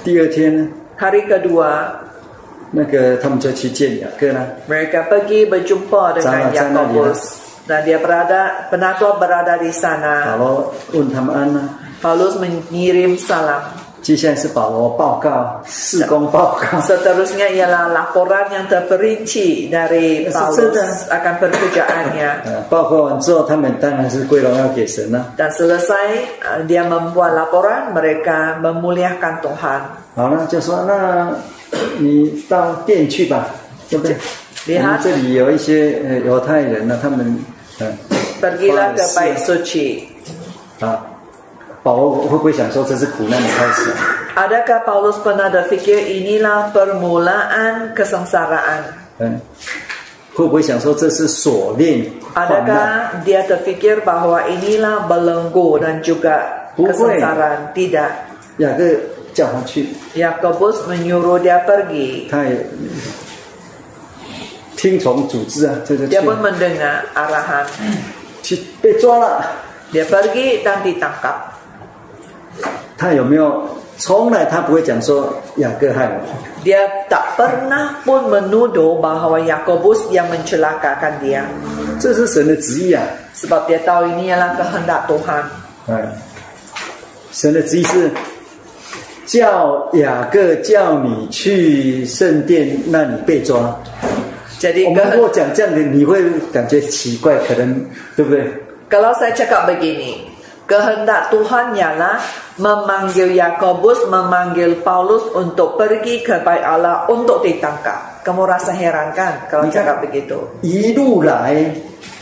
[0.04, 0.68] 第二天呢，
[1.00, 1.90] Hari kedua,
[2.70, 4.46] 那个他们就去见雅各了。
[4.68, 7.20] Mereka pergi berjumpa dengan Sana- sana Yakobus
[7.66, 10.36] dan dia berada penatua berada di 保 sana.
[10.36, 11.70] 罗问他们安呢，
[12.02, 13.62] Paulus mengirim salam.
[14.01, 16.79] 接下来是保罗报告，施工报告。
[16.79, 22.39] Seterusnya ialah laporan yang terperinci dari Paulus akan kerjanya。
[22.69, 25.33] 报告完之后，他们当然是归荣耀给神了。
[25.37, 29.81] Dan selesai dia membuat laporan, mereka memuliakan Tuhan。
[30.15, 31.29] 好了，就说那
[31.99, 33.47] 你到殿去吧，
[33.89, 34.17] 这边
[34.81, 37.37] 我们这里有一些呃犹太人呢，他们
[37.79, 37.91] 嗯。
[38.39, 40.07] Pergilah ke Beit Shuqi。
[40.79, 41.08] 好。
[41.88, 43.92] 保罗会不会想说这是苦难的开始？
[44.34, 48.82] Adakah Paulus pernah berpikir inilah permulaan kesengsaraan?
[49.18, 49.38] 嗯，
[50.34, 52.66] 会不会想说这是锁链患难？
[52.66, 56.90] Adakah dia terfikir bahwa inilah belenggu dan juga Bukan.
[56.90, 57.70] kesengsaraan?
[57.76, 58.10] Tidak.
[58.58, 58.82] 雅各
[59.34, 62.26] 叫他去， Yakobus menyuruh dia pergi.
[62.30, 62.58] 他也
[64.74, 67.66] 听从组织啊，这就去 Dia pun mendengar arahan.
[68.42, 69.46] 去被抓了。
[69.94, 71.47] Dia pergi dan ditangkap.
[72.99, 73.63] 他有没有？
[73.99, 76.23] 从来他不会讲说雅各害我
[76.63, 81.43] ，Dia tak pernah pun menuduh bahawa Yakobus yang mencelakakan dia.
[81.99, 83.03] 这是神的旨意啊。
[83.35, 85.43] Sebab dia tahu ini adalah kehendak Tuhan.
[85.91, 86.15] 哎，
[87.35, 88.09] 神的旨意是
[89.27, 93.75] 叫雅各叫你去圣殿那里被抓。
[94.61, 97.83] Jadi 我们如果讲这样的，你会感觉奇怪，可能
[98.15, 98.47] 对不对
[98.89, 100.23] ？kalau saya cakap begini,
[100.68, 102.16] kehendak Tuhan ialah
[102.56, 108.24] memanggil Yakobus, memanggil Paulus untuk pergi ke bait Allah untuk ditangkap.
[108.24, 110.38] Kamu rasa heran kan kalau Ni kan- cakap begitu?
[110.64, 111.74] 一路来，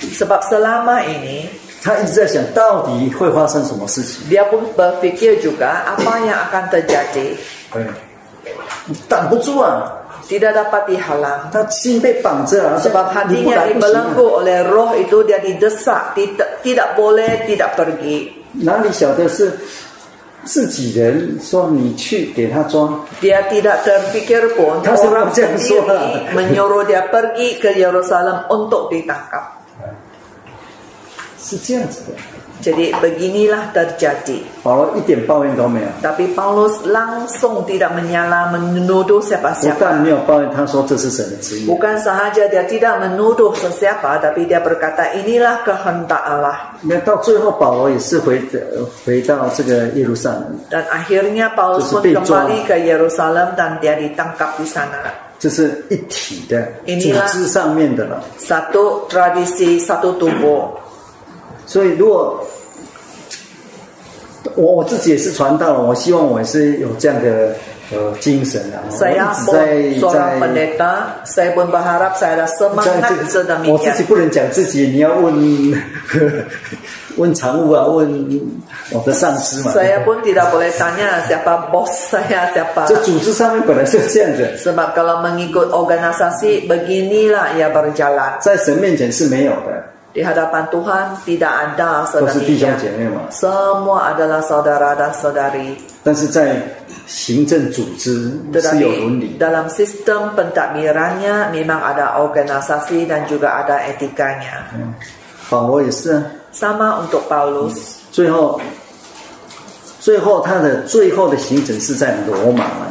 [0.03, 1.47] Sebab selama ini
[1.83, 4.27] 他一直在想到底会发生什么事情。
[4.31, 7.39] dia pun berfikir juga apa yang akan terjadi.
[7.71, 7.87] 对，
[9.09, 9.87] 挡不住啊，
[10.27, 11.51] Tidak dapat dihalang.
[11.53, 14.35] 他心被绑着啊， Sebab 你不 hatinya 来不行、 dibelenggu 啊。
[14.43, 18.36] oleh roh itu dia didesak, tidak, tidak boleh tidak pergi.
[18.62, 19.52] 哪里晓得是
[20.44, 22.88] 自己人说你去给他抓
[23.22, 29.58] ？Dia tidak terpikir pun orang sebab dia sendiri menyuruh dia pergi ke Yerusalem untuk ditangkap.
[31.38, 32.37] 是这样子的。
[32.63, 34.39] Jadi beginilah terjadi.
[34.63, 39.75] 保罗一点抱怨都没有， Tapi Paulus langsung tidak menyala menuduh 不 siapa-siapa.
[39.83, 41.67] 但没有抱怨，他说这是神的旨意。
[41.67, 46.79] Bukan sahaja dia tidak menuduh sesiapa, tapi dia berkata inilah kehendak Allah.
[46.87, 48.41] 那到最后，保罗也是回
[49.05, 52.47] 回到这个耶路撒冷， Dan akhirnya Paulus pun Terus dijual.
[52.47, 55.03] kembali ke Yerusalem dan dia ditangkap di sana.
[55.41, 58.23] 这是一体的组 Inilah 织上面的了。
[58.39, 60.79] Satu tradisi, satu tubuh.
[61.65, 62.45] 所以，如果
[64.58, 67.56] 我我自己也是传道，我希望我也是有这样的
[67.94, 68.82] 呃精神的。
[68.98, 69.14] 在
[69.46, 70.36] 在在。
[73.70, 75.32] 我自己不能讲自己，你要问
[77.18, 78.42] 问常务啊，问
[78.92, 79.72] 我的上司嘛。
[79.74, 79.98] 在
[83.04, 84.58] 组织上面本来是这样子。
[84.58, 88.38] Semak kalau mengikut organisasi begini lah ia berjalan。
[88.42, 89.97] 在神面前是没有的。
[90.17, 92.77] Di hadapan Tuhan tidak ada 都是弟兄 sedemikian.
[92.77, 93.23] 姐妹嘛。
[93.33, 95.81] Semua adalah saudara dan saudari.
[96.05, 96.61] 但是在
[97.07, 99.47] 行政组织是有伦 Tetapi 理的。
[99.49, 104.69] dalam sistem pentadbirannya memang ada organisasi dan juga ada etikanya.
[105.49, 108.05] 保罗也是啊， Sama untuk Paulus.
[108.13, 108.61] 最后
[109.99, 112.85] 最后他的最后的行程是在罗马嘛，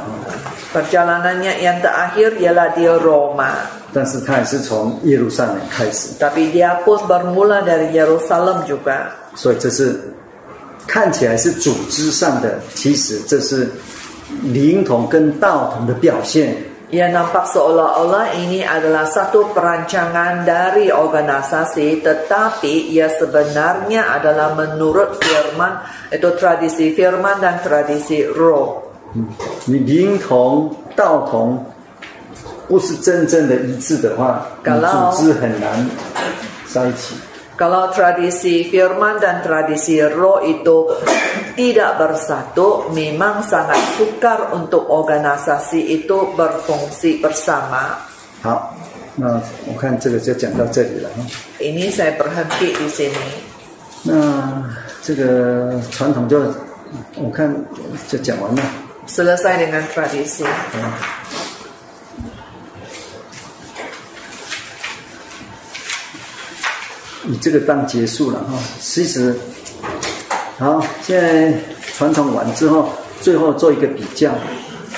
[0.73, 3.67] Perjalanannya yang terakhir ialah di Roma.
[3.96, 9.08] 但是他也是从耶路撒冷开始，Tapi dia pun bermula dari Yerusalem juga.
[9.34, 9.98] 所以这是
[10.86, 13.66] 看起来是组织上的，其实这是
[14.42, 16.54] 灵童跟道童的表现。
[16.92, 25.80] Ia nampak seolah-olah ini adalah satu perancangan dari organisasi, tetapi ia sebenarnya adalah menurut firman,
[26.12, 28.84] itu tradisi firman dan tradisi roh.
[29.64, 31.58] 你灵童、道童
[32.67, 35.89] 不是真正的一致的话，你 Kalau- 组织很难
[36.67, 37.15] 在一起。
[37.57, 40.89] Kalau tradisi firman dan tradisi roh itu
[41.53, 48.01] tidak bersatu, memang sangat sukar untuk organisasi itu berfungsi bersama.
[48.41, 48.73] 好，
[49.13, 51.09] 那我看这个就讲到这里了。
[51.59, 53.29] Ini saya berhenti di sini.
[54.01, 54.65] 那
[55.03, 56.41] 这个传统就
[57.17, 57.53] 我看
[58.09, 58.61] 就讲完了。
[59.05, 60.49] Selesai dengan tradisi.
[67.28, 68.58] 以这个当结束了哈。
[68.80, 69.36] 其实，
[70.58, 71.52] 好，现在
[71.96, 72.88] 传统完之后，
[73.20, 74.30] 最后做一个比较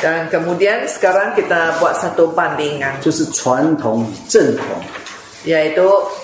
[0.02, 4.64] ，Dan kemudian sekarang kita buat satu bandingan, 就是传统与正统
[5.44, 5.82] ，yaitu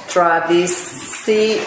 [0.08, 1.58] tradisi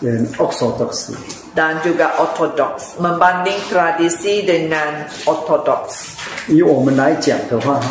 [0.00, 1.10] 嗯，orthodox。
[1.56, 3.00] dan juga ortodoks.
[3.00, 6.14] Membanding tradisi dengan ortodoks.
[6.48, 7.88] 以我们来讲的话，哈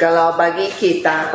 [0.00, 1.30] Kalau bagi kita,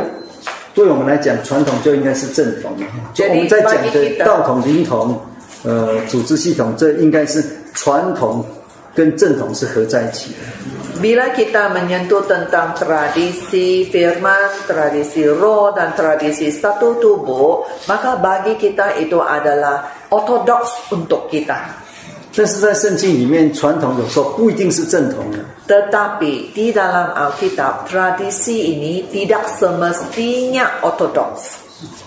[0.80, 2.86] 对我们来讲，传统就应该是正统的。
[3.12, 5.20] 就我们在讲的道统、灵统，
[5.68, 8.40] 呃，组织系统，这应该是传统
[8.96, 10.40] 跟正统是合在一起的。
[11.04, 19.20] bila kita menyentuh tentang tradisi firman, tradisi roh, dan tradisi satu tubuh, maka bagi kita itu
[19.20, 21.89] adalah ortodoks untuk kita.
[22.40, 25.40] 但是在圣经里面，传统有时候不一定是正统的。
[25.68, 31.60] Tetapi di dalam Alkitab, tradisi ini tidak semestinya ortodoks.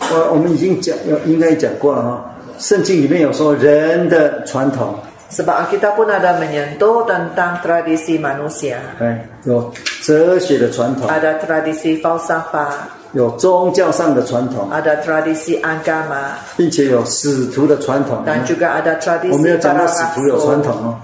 [0.09, 2.35] 我我们已经讲，应该讲过了哈。
[2.59, 4.95] 圣经里面有说人的传统
[5.31, 8.81] ，Sebab Alkitab pun ada menyentuh tentang tradisi manusia.
[9.01, 12.73] 哎，有哲学的传统，Ada tradisi falsafah,
[13.13, 18.25] 有宗教上的传统，ada tradisi agama, 并且有使徒的传统。
[18.25, 18.97] dan juga ada
[19.31, 20.97] 我没有 tradisi 讲到使徒有传统哦，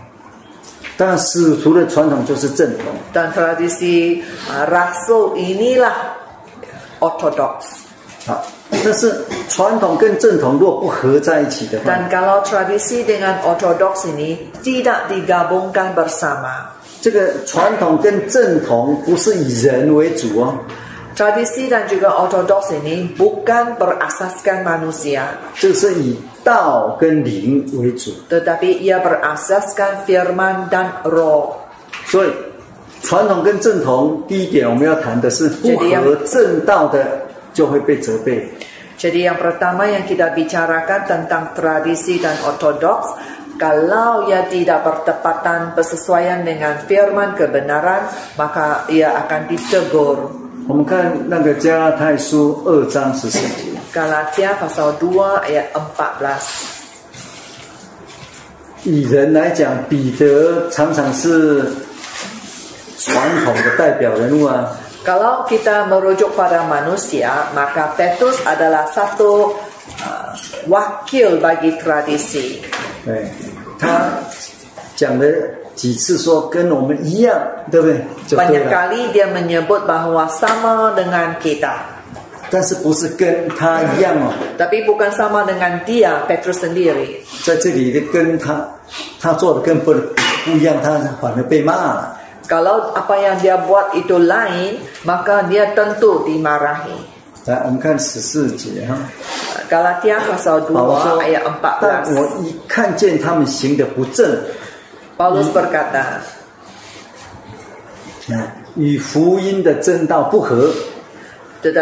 [0.96, 2.86] 但使徒的传统就是正统。
[3.12, 5.92] Dan tradisi uh, rasul inilah
[7.00, 7.84] ortodoks.
[8.26, 9.14] 好，但是
[9.48, 20.54] 传统跟正统若不合在一起的话，Dan kalau tradisi dengan ortodoks ini tidak digabungkan bersama, 这个传统跟正统不是以人为主哦，
[21.17, 28.11] tradisi dan juga ortodoks ini bukan berasaskan manusia, 这是以道跟灵为主。
[28.29, 31.61] tetapi ia berasaskan firman dan roh.
[32.09, 32.33] 所以，
[33.01, 37.05] 传统跟正统，第一点我们要谈的是不合正道的
[37.53, 38.49] 就会被责备。
[38.97, 43.13] Jadi yang pertama yang kita bicarakan tentang tradisi dan ortodoks,
[43.59, 48.07] kalau ia tidak bertepatan bersesuaian dengan firman kebenaran,
[48.39, 50.17] maka ia akan ditegur.
[50.68, 56.36] 我们看那个加拉太书二章十四节，Galatia pasal 2 ayat 14.
[58.84, 61.72] 以人来讲，彼得常常是
[62.98, 64.68] 传统的代表人物啊。
[65.06, 69.56] Kalau kita merujuk pada manusia, maka Petrus adalah satu
[70.04, 70.36] uh,
[70.68, 72.60] wakil bagi tradisi.
[73.06, 73.24] 对，
[73.80, 74.20] 他
[74.96, 75.24] 讲了
[75.78, 77.38] 几次说跟我们一样，
[77.70, 78.02] 对不对
[78.34, 78.70] ？Banyak 了。
[78.74, 81.70] kali dia menyebut bahwa sama dengan kita.
[82.50, 87.22] 但是不是跟他一样哦，Tapi bukan sama dengan dia, Petrus sendiri.
[87.44, 88.66] 在这里的跟他
[89.20, 92.18] 他做的跟不不一样，他反而被骂了。
[92.48, 96.96] Kalau apa yang dia buat itu lain, maka dia tentu dimarahi.
[97.44, 98.96] 来，我们看十四节哈。
[99.70, 101.44] Galatia pasal 2 Paulus 说 ayat：“
[101.80, 102.42] 但我 14.
[102.42, 104.24] 一看见他们行的不正，
[105.18, 106.22] Paulus berkata,
[108.30, 110.70] 啊，与福音的正道不合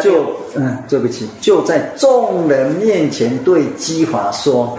[0.03, 4.79] 就嗯，对不起，就在众人面前对基法说：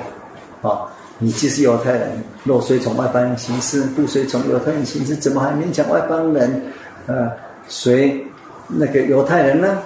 [0.63, 0.89] 啊，
[1.20, 6.74] 你既是犹太人，若虽从外邦人行事，不随从犹太人行事，怎么还勉强外邦人？
[7.06, 7.32] 呃，
[7.67, 8.26] 随
[8.67, 9.78] 那个犹太人呢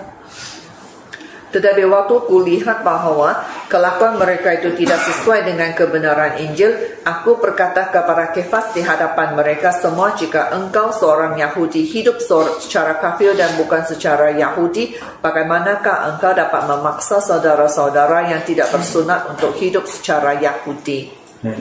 [1.51, 3.35] ？Tetapi waktu kulihat bahwa
[3.70, 9.74] kelakuan mereka itu tidak sesuai dengan kebenaran Injil, aku berkata kepada Kefas di hadapan mereka
[9.74, 16.62] semua, jika engkau seorang Yahudi hidup secara kafir dan bukan secara Yahudi, bagaimanakah engkau dapat
[16.66, 21.10] memaksa saudara-saudara yang tidak bersunat untuk hidup secara Yahudi?
[21.42, 21.52] 嗯，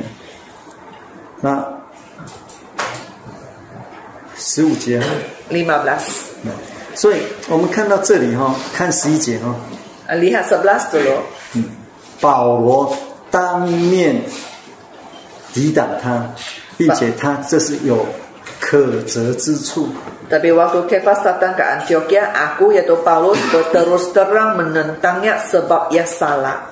[1.41, 1.63] 那
[4.35, 5.05] 十五节哈。
[5.51, 5.99] 15.
[6.95, 9.53] 所以我们看到这里哈，看十一节哈，
[10.15, 11.21] Lihat 11 dulu.
[12.20, 12.94] 保罗
[13.30, 14.22] 当面
[15.52, 16.22] 抵挡他，
[16.76, 18.06] 并且他这是有
[18.60, 19.88] 可责之处。
[20.30, 26.70] Tapi waktu Kefas datang ke Antioquia, aku yaitu Paulus berterus terang menentangnya sebab ia salah.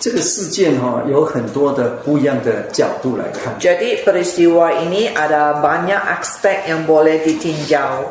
[0.00, 3.54] 这个事件哈、有很多的不一样的角度来看。
[3.60, 8.08] Jadi peristiwa ini ada banyak aspek yang boleh ditinjau.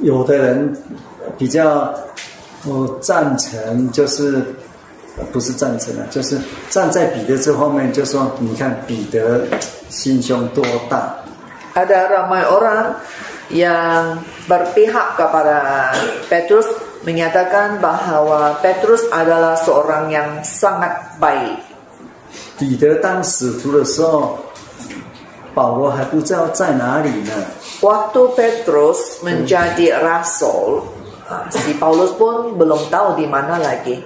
[0.00, 0.76] 有的人
[1.38, 1.94] 比较
[2.68, 4.44] 呃赞成，就是
[5.16, 6.38] 呃不是赞成啊，就是
[6.68, 9.42] 站在彼得这方面，就说你看彼得
[9.88, 11.16] 心胸多大
[11.74, 12.94] ，Ada ramai orang
[13.48, 15.94] yang berpihak kepada
[16.28, 16.68] Petrus
[17.06, 21.56] menyatakan bahwa Petrus adalah seorang yang sangat baik.
[22.58, 24.36] 彼得当使徒的时候，
[25.54, 27.32] 保罗还不知道在哪里呢。
[27.80, 30.97] Waktu Petrus menjadi rasul, ah,
[31.52, 34.00] si Paulus pun belum tahu di mana lagi.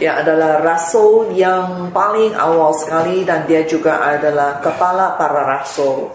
[0.00, 6.08] Ya adalah rasul yang paling awal sekali dan dia juga adalah kepala para rasul.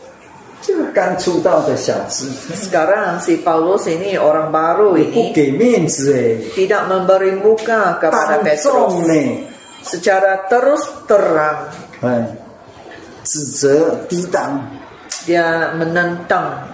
[0.94, 1.18] Kan
[2.54, 5.34] Sekarang si Paulus ini orang baru ini
[6.54, 8.94] tidak memberi muka kepada Petrus
[9.82, 11.70] secara terus terang.
[12.02, 12.41] Eh.
[13.24, 14.62] 指责抵挡。
[15.22, 16.66] dia menentang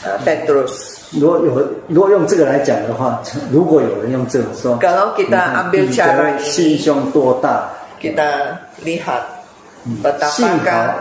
[0.00, 1.04] uh, Petrus.
[1.12, 1.52] 如果有
[1.86, 3.20] 如果用这个来讲的话，
[3.52, 5.28] 如果有人用这个说，Kalau 你
[5.92, 7.68] cara 得心胸多大
[8.00, 9.20] ，kita lihat
[9.84, 10.94] 幸 betapakah 好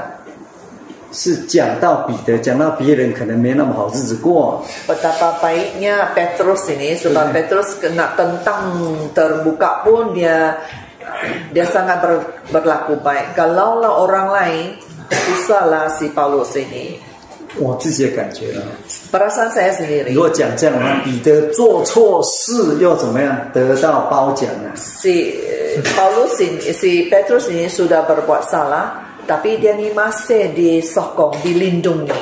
[1.16, 4.62] 是讲到彼得，讲到别人可能没那么好日子过。
[4.86, 8.76] betapa baiknya Petrus ini sebab Petrus kena tentang
[9.16, 10.60] terbuka pun dia
[11.53, 13.35] dia sangat ber- berlaku baik.
[13.35, 14.65] Kalaulah orang lain
[15.11, 17.01] susahlah si Paulus ini.
[17.59, 18.63] 我自己的感觉啊，
[19.11, 24.71] Perasaan saya sendiri 如果讲这样的话，彼得做错事又怎么样得到褒奖呢？
[24.79, 31.43] si eh, Paulus ini si Petrus ini sudah berbuat salah tapi dia ini masih disokong,
[31.43, 32.15] dilindungi.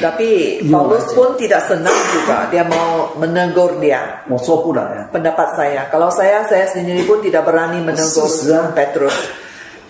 [0.00, 0.28] Tapi
[0.60, 1.14] Iya, Paulus Mas.
[1.16, 4.00] pun tidak senang juga dia mau menegur dia.
[4.28, 5.88] 我做不来啊， pendapat saya.
[5.90, 8.70] Kalau saya, saya sendiri pun tidak berani menegur Sis, ya.
[8.76, 9.14] Petrus.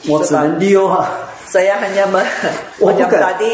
[0.09, 1.09] 我只能溜啊。
[1.45, 2.25] Saya hanya me,
[2.81, 3.21] Oh, macam bukan.
[3.21, 3.53] tadi,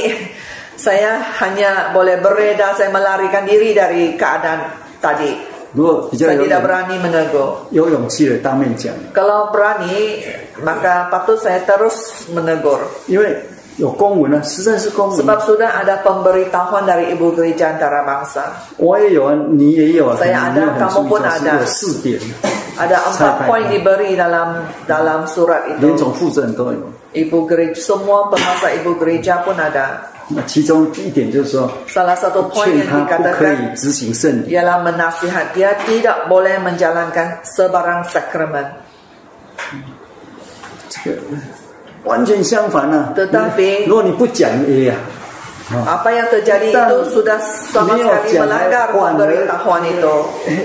[0.79, 4.73] saya hanya boleh bereda, saya melarikan diri dari keadaan
[5.03, 5.37] tadi.
[5.73, 7.49] 如果比较 Saya 有 tidak 勇 berani menegur.
[7.71, 10.23] 有勇气的当面讲， Kalau berani,
[10.65, 12.79] maka patut saya terus menegur.
[13.07, 13.37] 因为
[13.77, 15.17] 有公文啊，实在是公文。
[15.19, 18.45] Sebab sudah ada pemberitahuan dari ibu gereja antara bangsa.
[18.77, 21.53] 我也有啊，你也有啊，可 Saya 能你没有 ada, 很注 kamu 意 pun 就是 ada.
[21.61, 22.21] 有四点，
[22.81, 23.71] Ada empat Saya poin baik.
[23.73, 24.49] diberi dalam
[24.87, 25.97] dalam surat 连 itu.
[25.97, 26.79] 总负责人都有。
[27.13, 30.07] Ibu gereja, semua penguasa ibu gereja pun ada.
[30.33, 34.55] 那其中一点就是说， Salah satu poin 劝 yang 他不可 dikatakan 以执行圣礼。
[34.55, 38.65] ialah menasihat dia tidak boleh menjalankan sebarang sakramen.
[40.89, 41.17] 这个
[42.05, 43.13] 完全相反啊！
[43.17, 44.95] Tetapi- 如果你不讲，哎呀，
[45.71, 50.15] Apa yang terjadi Dan itu sudah sama beliau sekali jangan melanggar kuat, pemberitahuan itu.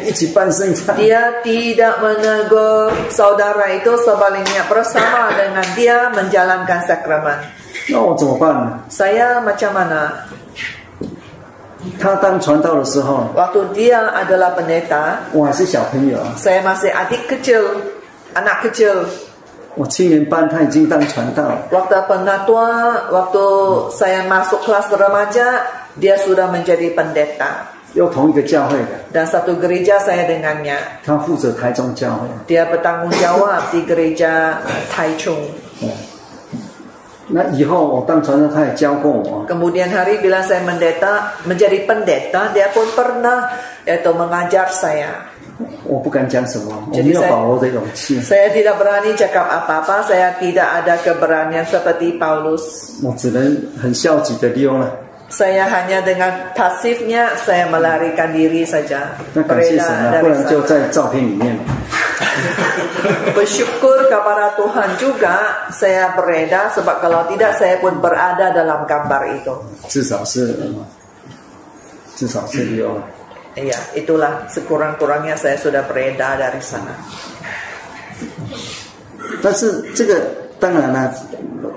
[0.02, 7.38] 一起办圣餐， Dia tidak menegur saudara itu sebaliknya bersama dengan dia menjalankan sakramen.
[7.94, 8.82] 那我怎么办呢？
[8.90, 10.10] Saya macam mana?
[12.02, 17.62] 他当传道的时候， Waktu dia adalah pendeta, 我还是小朋友啊， saya masih adik kecil,
[18.34, 19.06] anak kecil.
[19.80, 21.68] 我青年班他已经当传道了。
[21.70, 23.46] Waktu penatua, waktu
[23.92, 25.68] saya masuk kelas remaja,
[26.00, 27.76] dia sudah menjadi pendeta.
[27.96, 30.76] 又同一个教会的， Dan satu gereja saya dengannya.
[31.04, 32.28] 他负责台中教会。
[32.48, 34.60] Dia bertanggung jawab di gereja
[34.92, 35.48] Taichung.
[37.28, 39.48] 那以后我当传道，他也教过我。
[39.48, 43.50] Kemudian hari bila saya mendeta, menjadi pendeta, dia pun pernah
[43.84, 45.29] yaitu mengajar saya.
[45.86, 52.20] 我不敢讲什么，我 Jadi 没有 saya- 保罗的勇气， Saya tidak berani cakap apa-apa, saya tidak ada keberanian seperti
[52.20, 53.00] Paulus.
[53.02, 54.92] 我只能很消极的溜了。
[55.30, 59.16] Saya hanya dengan pasifnya saya melarikan diri saja.
[59.34, 60.68] 那感谢神啊，不 dari 然就 sana.
[60.68, 61.62] 在照片里面了。
[63.34, 69.56] Bersyukur kepada Tuhan juga saya bereda sebab kalau tidak saya pun berada dalam gambar itu.
[69.88, 70.54] 至少是，
[72.16, 73.02] 至少是溜了。
[73.56, 76.92] Iya, itulah sekurang-kurangnya saya sudah bereda dari sana.
[79.42, 80.28] 但是这个
[80.60, 81.14] 当然了，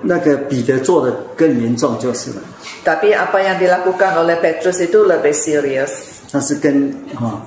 [0.03, 2.43] 那个彼得做的更严重就是了。
[2.85, 6.19] Tapi apa yang dilakukan oleh Petrus itu lebih serius.
[6.33, 7.41] 但是跟啊、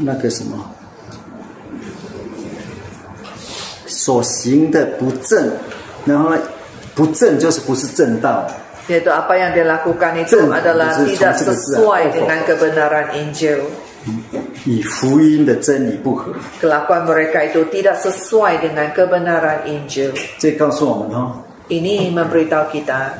[0.00, 0.58] 那个什么
[3.86, 5.50] 所行的不正，
[6.04, 6.38] 然后呢
[6.94, 8.46] 不正就是不是正道，
[8.87, 13.59] Yaitu apa yang dia lakukan itu Zeng, adalah maksudnya tidak 从这个字啊 sesuai，over dengan kebenaran Injil.
[14.63, 16.31] 与福音的真理不合。
[16.63, 20.15] Kelakuan mereka itu tidak sesuai dengan kebenaran Injil.
[20.39, 23.19] 这告诉我们哦，Ini memberitahu kita,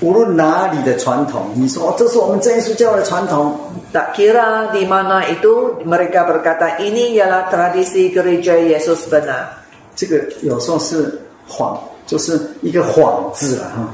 [0.00, 3.58] 无论哪里的传统，你说哦，这是我们真耶稣教的传统
[3.92, 9.58] ，tak kira di mana itu mereka berkata ini ialah tradisi gereja Yesus benar.
[9.96, 11.18] 这个有时候是
[11.48, 11.76] 谎，
[12.06, 13.90] 就是一个谎字了哈，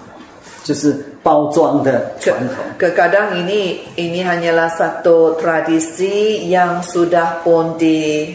[0.64, 2.56] 就是包装的 Ke, 传统。
[2.78, 8.32] Kekadang ini ini hanyalah satu tradisi yang sudah pun di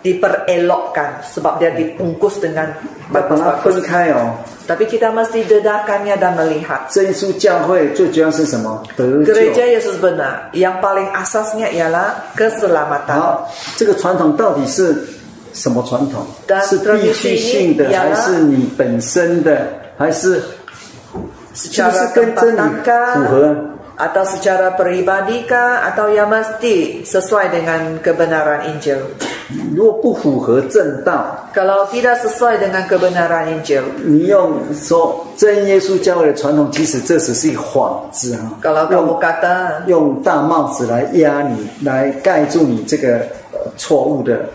[0.00, 2.72] diperelokkan sebab dia dibungkus dengan
[3.12, 3.84] 把把它分 bagus-bagus.
[3.84, 4.32] 开哦，
[4.66, 6.88] Tapi kita mesti dedakannya dan melihat.
[6.88, 8.80] 真耶稣教会最主要是什么？
[8.96, 9.34] 得救。
[9.34, 13.18] Gereja Yesus benar, yang paling asasnya ialah keselamatan.
[13.18, 14.94] 好，这个传统到底是
[15.52, 16.24] 什么传统？
[16.48, 19.66] Dan 是必须性的， tradisi ini 还 ialah- 是你本身的，
[19.97, 20.41] 还是
[21.53, 23.55] 是不是跟真理符合
[23.95, 28.99] ？atau secara peribadi kah atau yang mesti sesuai dengan kebenaran Injil.
[29.73, 43.19] 如果不符合正道，Kalau tidak sesuai dengan kebenaran Injil, 你用说真耶稣教会的传统，即使这只是一个谎字哈，kalau kamu kata 用大帽子来压你，来盖住你这个
[43.53, 44.49] 呃错误的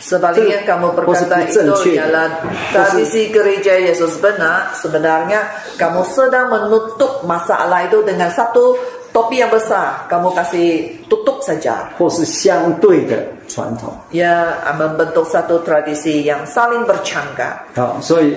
[0.00, 1.94] Sebaliknya kamu berkata Positif itu cengceh.
[1.96, 2.28] ialah
[2.68, 5.40] tradisi gereja Yesus benar, sebenarnya
[5.80, 8.76] kamu sedang menutup masalah itu dengan satu
[9.08, 10.04] topi yang besar.
[10.12, 11.88] Kamu kasih tutup saja.
[11.96, 13.88] 或是相对的传统。
[14.12, 17.64] Ya membentuk satu tradisi yang saling bercanggah.
[17.72, 18.36] 好，所以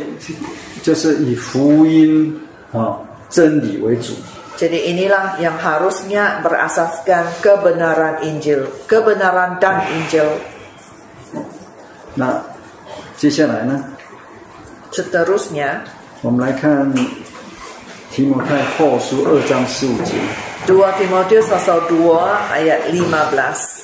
[0.82, 2.40] 就是以福音
[2.72, 2.96] 啊
[3.28, 4.16] 真理为主。
[4.56, 10.40] Jadi inilah yang harusnya berasaskan kebenaran Injil, kebenaran dan Injil.
[12.15, 12.43] 那
[13.17, 13.85] 接下来呢
[14.93, 15.79] ，Seterusnya
[16.23, 16.93] 我们来看
[18.11, 20.15] 提摩太后书二章十五节。
[20.67, 22.17] 2 Timotius pasal 2
[22.53, 23.13] ayat 15.
[23.13, 23.84] I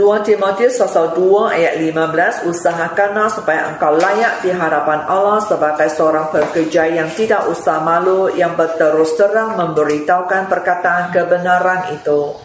[0.00, 6.28] 2 Timotius pasal 2 ayat 15 Usahakanlah supaya engkau layak di hadapan Allah sebagai seorang
[6.28, 12.36] pekerja yang tidak usah malu yang berterus terang memberitahukan perkataan kebenaran itu.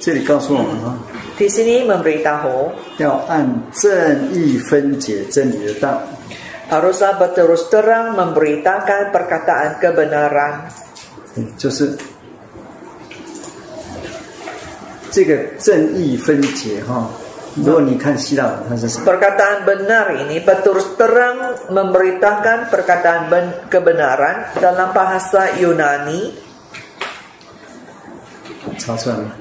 [0.00, 0.96] 这里告诉我们啊，
[1.36, 6.00] Di sini memberitahu 要按正义分解真理的道。
[6.72, 10.68] haruslah berterus terang memberitakan perkataan kebenaran.
[11.36, 11.96] 嗯就是
[15.10, 17.08] 这个正义分解哈。
[17.56, 19.06] 如果你看希腊文，它是什么？
[19.06, 26.34] Perkataan benar ini berterus terang memberitakan perkataan ben- kebenaran dalam bahasa Yunani
[28.78, 29.32] 查出来吗？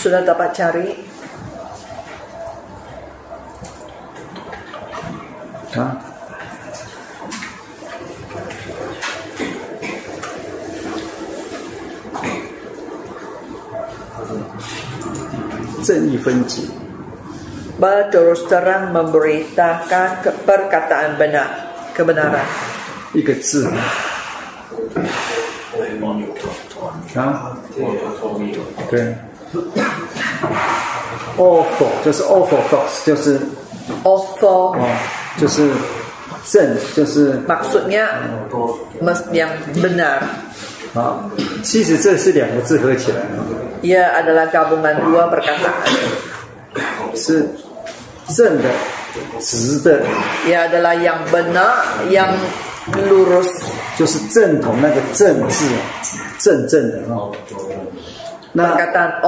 [0.00, 0.96] sudah dapat cari
[5.76, 5.98] 啊？
[15.84, 16.62] 正义分解，
[17.80, 21.48] berterus terang memberitakan ke- perkataan benar
[21.96, 22.44] kebenaran
[23.12, 23.66] 一个字
[27.16, 27.56] 啊，
[28.90, 29.14] 对。
[31.36, 33.40] ortho 就是 orthodox，就是
[34.04, 34.86] ortho 哦，
[35.38, 35.70] 就是
[36.44, 38.06] 正，就是 maksudnya
[39.02, 39.50] mes yang
[39.82, 40.20] benar
[40.95, 41.29] 啊。
[41.63, 43.43] 其实这是两个字合起来啊
[43.83, 45.75] ，ia adalah gabungan dua perkataan
[47.15, 47.47] 是
[48.35, 48.69] 正的、
[49.39, 50.01] 直的
[50.47, 52.33] ，ia adalah yang benar yang
[53.09, 53.47] lurus
[53.97, 55.79] 就是正统那个正字啊，
[56.39, 57.31] 正正的哦。
[58.51, 59.21] 那 perkataan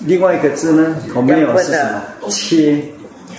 [0.00, 1.84] 另外一个字呢，我们有是什
[2.20, 2.28] 么？
[2.30, 2.82] 切。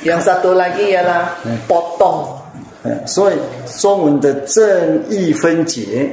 [0.04, 1.26] yang satu lagi ialah
[1.68, 2.38] potong
[2.84, 3.36] 哎所以
[3.80, 6.12] 中文的正义分解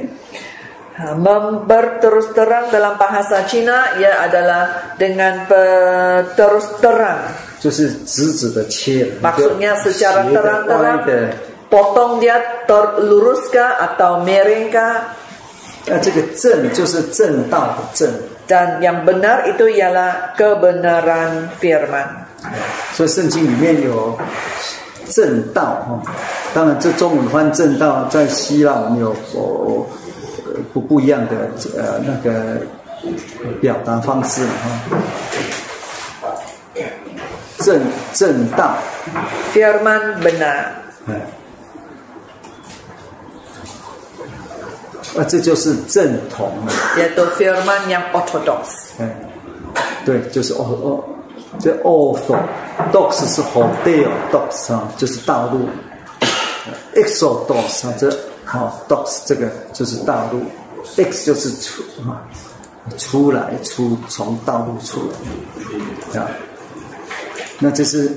[1.64, 7.24] berterus terang dalam bahasa Cina ia adalah dengan pe- terus terang
[7.60, 11.12] 就是直直的切， maksudnya 一个 secara 斜的歪 terang-terang 的
[11.70, 15.16] potong dia terluruskah atau miringkah
[15.86, 18.04] 那这个正就是正道的正，
[18.46, 22.04] dan yang benar itu ialah kebenaran firman.
[22.92, 24.16] 所以圣经里面有
[25.08, 26.02] 正道哈。
[26.52, 29.86] 当然，这中文翻正道，在希腊我们有哦呃
[30.73, 32.61] 不不一样的呃那个
[33.61, 34.79] 表达方式哈。
[37.59, 37.81] 正
[38.13, 38.77] 正道
[39.53, 40.65] ，Firman benar.
[41.07, 41.15] 哎，
[45.17, 46.73] 啊，这就是正统了。
[46.97, 48.91] yaitu firman yang ortodoks.
[48.99, 49.09] 哎，
[50.05, 51.03] 对，就是哦哦，
[51.59, 55.67] 这 orthodox 是 orthodox 啊，就是道路
[56.93, 58.11] ，exodos 啊，这
[58.55, 60.41] 好 dox 这个就是道路
[60.95, 62.23] ，x 就是出啊，
[62.97, 65.11] 出来出从道路出
[66.13, 66.27] 来啊，
[67.59, 68.09] 那这是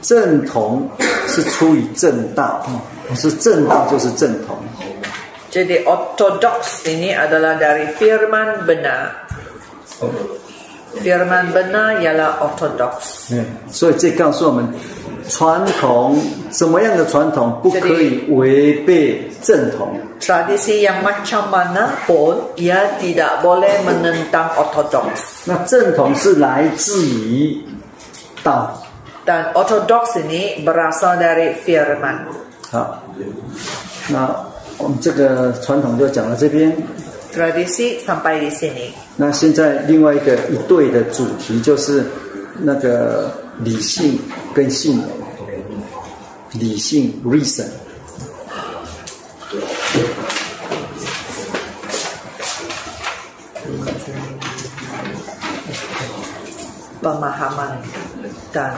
[0.00, 0.88] 正统
[1.26, 4.56] 是出于正道啊，不是正道就是正统。
[5.50, 9.26] Jadi ortodoks ini adalah dari firman benar.
[10.98, 13.32] Firman benar ialah ortodoks.
[13.32, 14.66] 嗯，所以这告诉我们，
[15.28, 16.20] 传统
[16.50, 19.94] 什么样的传统不可以违背正统。
[20.20, 25.46] Tradisi yang macam mana pun ia tidak boleh menentang ortodoks.
[25.46, 27.62] 那正统是来自于
[28.42, 28.82] 道
[29.24, 32.26] Dan ortodoks ini berasal dari firman.
[32.70, 33.02] 好，
[34.08, 34.28] 那
[34.76, 36.74] 我们这个传统就讲到这边。
[37.32, 38.92] Tradisi sampai di sini.
[39.16, 42.04] 那现在另外一个一对的主题就是
[42.58, 44.18] 那个理性
[44.52, 45.08] 跟信仰，
[46.54, 47.66] 理性 reason。
[57.00, 57.80] Pemahaman
[58.52, 58.74] dan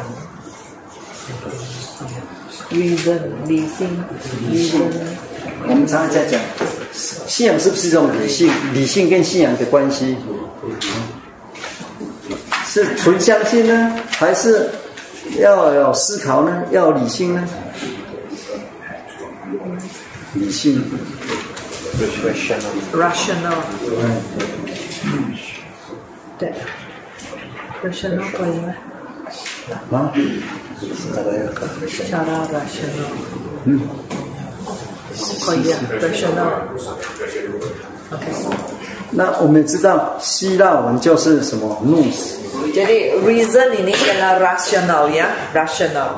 [2.70, 3.98] reason, leasing,
[4.48, 4.92] reason.
[5.66, 6.40] 我们常常在讲，
[6.92, 8.50] 信仰是不是一种理性？
[8.74, 10.16] 理性跟信仰的关系，
[12.66, 14.70] 是纯相信呢，还是
[15.38, 16.62] 要有思考呢？
[16.70, 17.48] 要有理性呢？
[20.34, 20.82] 理性
[22.92, 23.54] ，rational.
[26.38, 26.52] Tak.
[27.82, 28.74] Rational apa ya?
[29.70, 30.12] 啊
[32.08, 33.10] ，Cara rational.
[35.48, 36.72] Oh iya, rational.
[38.12, 38.32] Okay.
[39.10, 46.16] 那我们知道希腊文就是什么 nous，Jadi reason ini ialah rasional ya, rasional.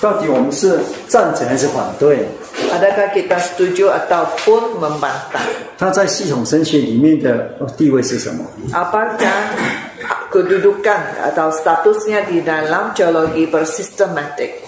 [0.00, 2.26] 到底我们是赞成还是反对
[2.72, 5.44] ？Adakah kita setuju ataupun membantah?
[5.76, 9.50] 它在系统神学里面的地位是什么？Apakah
[10.31, 14.63] kedudukan atau statusnya di dalam teologi bersistematik?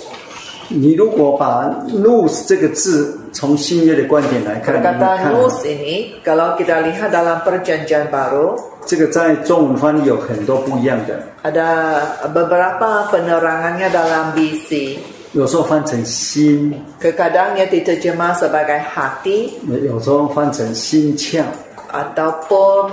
[0.70, 12.04] 你如果把 nous 这个字从新约的观点来看，你们 Kata 看 nous ini, kalau kita lihat dalam perjanjian baru, 这个在中文翻译有很多不一样的， ada
[12.36, 15.00] beberapa penerangannya dalam BC.
[15.32, 19.52] 有时候翻成心， Kadang ia diterjemah sebagai hati
[19.88, 21.44] 有时候翻成心窍，
[21.92, 22.92] ataupun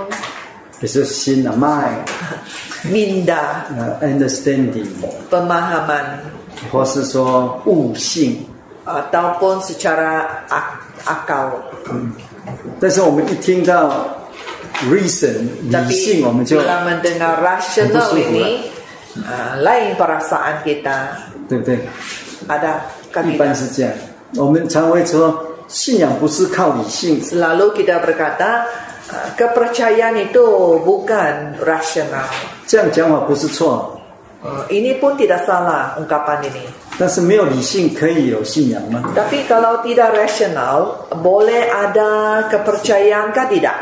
[0.80, 3.38] 也是心啊 mind，minda,
[3.76, 6.04] 呃 understanding，pemahaman
[6.72, 8.44] 或是说悟性。
[8.90, 11.52] ataupun secara ak- akal.
[12.80, 14.08] 但是我们一听到
[14.90, 18.66] reason 理性，我们就 bila mendengar rasional ini,
[19.22, 21.06] uh, lain perasaan kita.
[21.48, 21.78] 对不对
[22.48, 22.80] ？Ada
[23.30, 23.54] 一般?
[23.54, 23.92] 是这样。
[24.34, 28.66] 我们常会说，信仰不是靠理性，Selalu kita berkata uh,
[29.37, 30.45] kepercayaan itu
[30.81, 32.25] bukan rasional.
[32.65, 33.91] 这样讲法不是错。
[34.45, 36.65] Uh, ini pun tidak salah ungkapan ini.
[36.97, 39.01] 但是没有理性可以有信仰吗？
[39.17, 43.73] Tapi kalau tidak rasional, boleh ada kepercayaan kah tidak?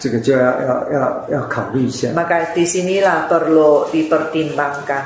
[0.00, 0.98] 这个就要要要
[1.30, 2.08] 要考虑一下。
[2.10, 5.04] Maka di sinilah perlu dipertimbangkan.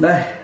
[0.00, 0.41] 来，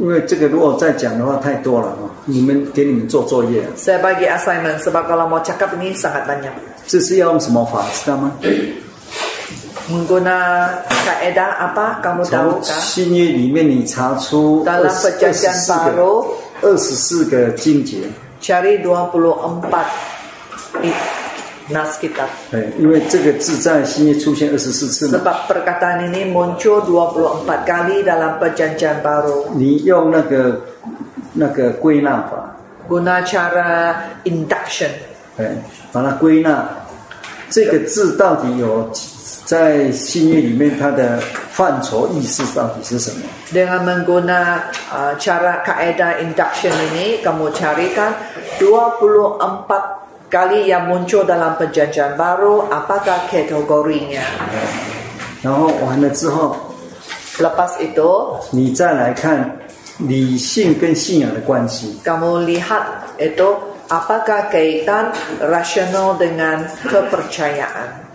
[0.00, 6.52] 因为这个如果再讲的话太多了哈，你们给你们做作业，Saya bagi assignment sebab kalau mau cakap ini sangat banyak.
[6.86, 8.32] 这是要用什么法知道吗
[9.90, 12.00] ？Mengguna kaedah apa?
[12.02, 12.80] Kamu tahu kah?
[12.80, 16.26] 新约里面你查出 Dalam 二十 perjanjian 四个 baru
[16.62, 17.98] 二十四个经节
[18.40, 19.84] ，cari 24
[20.82, 20.92] i-
[21.70, 22.26] nas kitab.
[22.52, 29.52] 哎，因为这个字在新约出现二十四次嘛，Sebab perkataan ini muncul 24 kali dalam perjanjian baru.
[29.54, 30.60] 你用那个
[31.32, 32.56] 那个归纳法
[32.88, 33.94] ，Guna cara
[34.24, 34.90] induction.
[35.38, 35.54] 哎，
[35.92, 36.68] 把它归纳，
[37.48, 38.90] 这个字到底有
[39.44, 41.18] 在信约里面，它的
[41.50, 48.12] 范畴意思到底是什么？Dengan mengguna uh, cara kaedah induction ini, kamu carikan
[48.60, 54.23] 24 kali yang muncul dalam perjanjian baru, apakah kategorinya?
[55.41, 56.55] 然后完了之后，
[57.39, 58.01] Lepas itu,
[58.51, 59.59] 你再来看
[59.99, 62.01] 理性跟信仰的关系。
[62.03, 63.45] kamu lihat itu
[63.87, 68.09] apakah kaitan rasional dengan kepercayaan.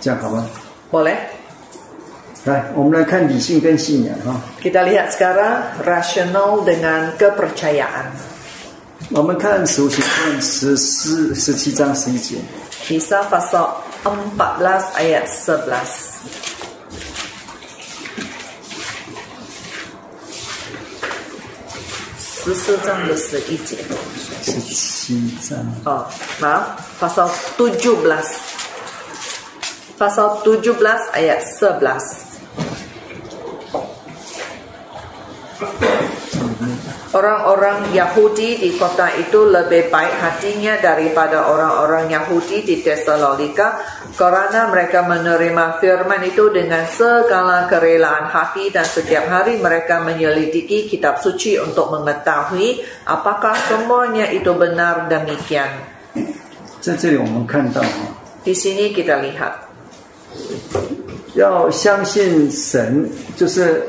[0.00, 0.46] 这样好吗？
[0.90, 1.16] Boleh?
[2.46, 4.40] 来，我们来看理性跟信仰哈。
[4.64, 8.08] Kita lihat sekarang rasional dengan kepercayaan.
[9.11, 12.37] 我们看使徒行传十四、十七章十一节。
[12.87, 13.69] Kisah pasal
[14.03, 14.39] 14
[14.95, 15.77] ayat 11.
[22.17, 23.77] 十四章的十一节。
[24.41, 26.05] 十七章，Oh,
[26.39, 26.63] maaf,
[26.99, 28.25] pasal 17.
[29.99, 32.25] Pasal 17 ayat 11.
[37.10, 43.82] Orang-orang Yahudi di kota itu lebih baik hatinya daripada orang-orang Yahudi di Tesalonika
[44.14, 51.18] kerana mereka menerima firman itu dengan segala kerelaan hati dan setiap hari mereka menyelidiki kitab
[51.18, 52.78] suci untuk mengetahui
[53.10, 55.70] apakah semuanya itu benar demikian.
[56.80, 58.14] 在这里我们看到哈，
[58.46, 59.66] Di sini kita lihat
[61.34, 63.82] 要相信神，就是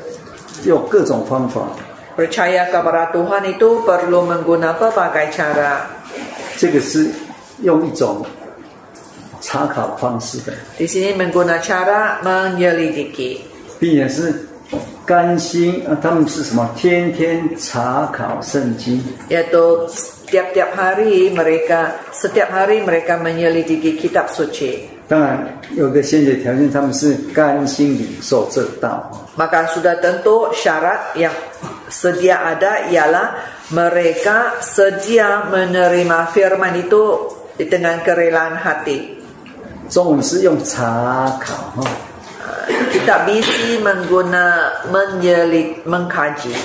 [0.65, 1.61] 有各种方法。
[2.15, 5.87] percaya kepada Tuhan itu perlu menggunakan berbagai cara.
[6.57, 7.09] 这个是
[7.63, 8.25] 用一种
[9.39, 13.41] 查考方式的， Di sini menggunakan cara menyelidiki.
[13.79, 14.47] 并且是
[15.05, 16.69] 甘心啊，他们是什么？
[16.75, 25.43] 天天查考圣经， yaitu setiap-tiap hari mereka setiap hari mereka menyelidiki kitab suci 当然
[25.75, 29.11] 有个先决条件，他们是甘心领受这道。
[29.35, 31.33] maka sudah tentu syarat yang
[31.89, 33.27] sedia ada ialah
[33.71, 37.03] mereka sedia menerima firman itu
[37.57, 39.21] dengan kerelaan hati
[39.91, 41.83] 中文是用查考哈，
[42.95, 46.55] kita bisi mengguna menyelid mengkaji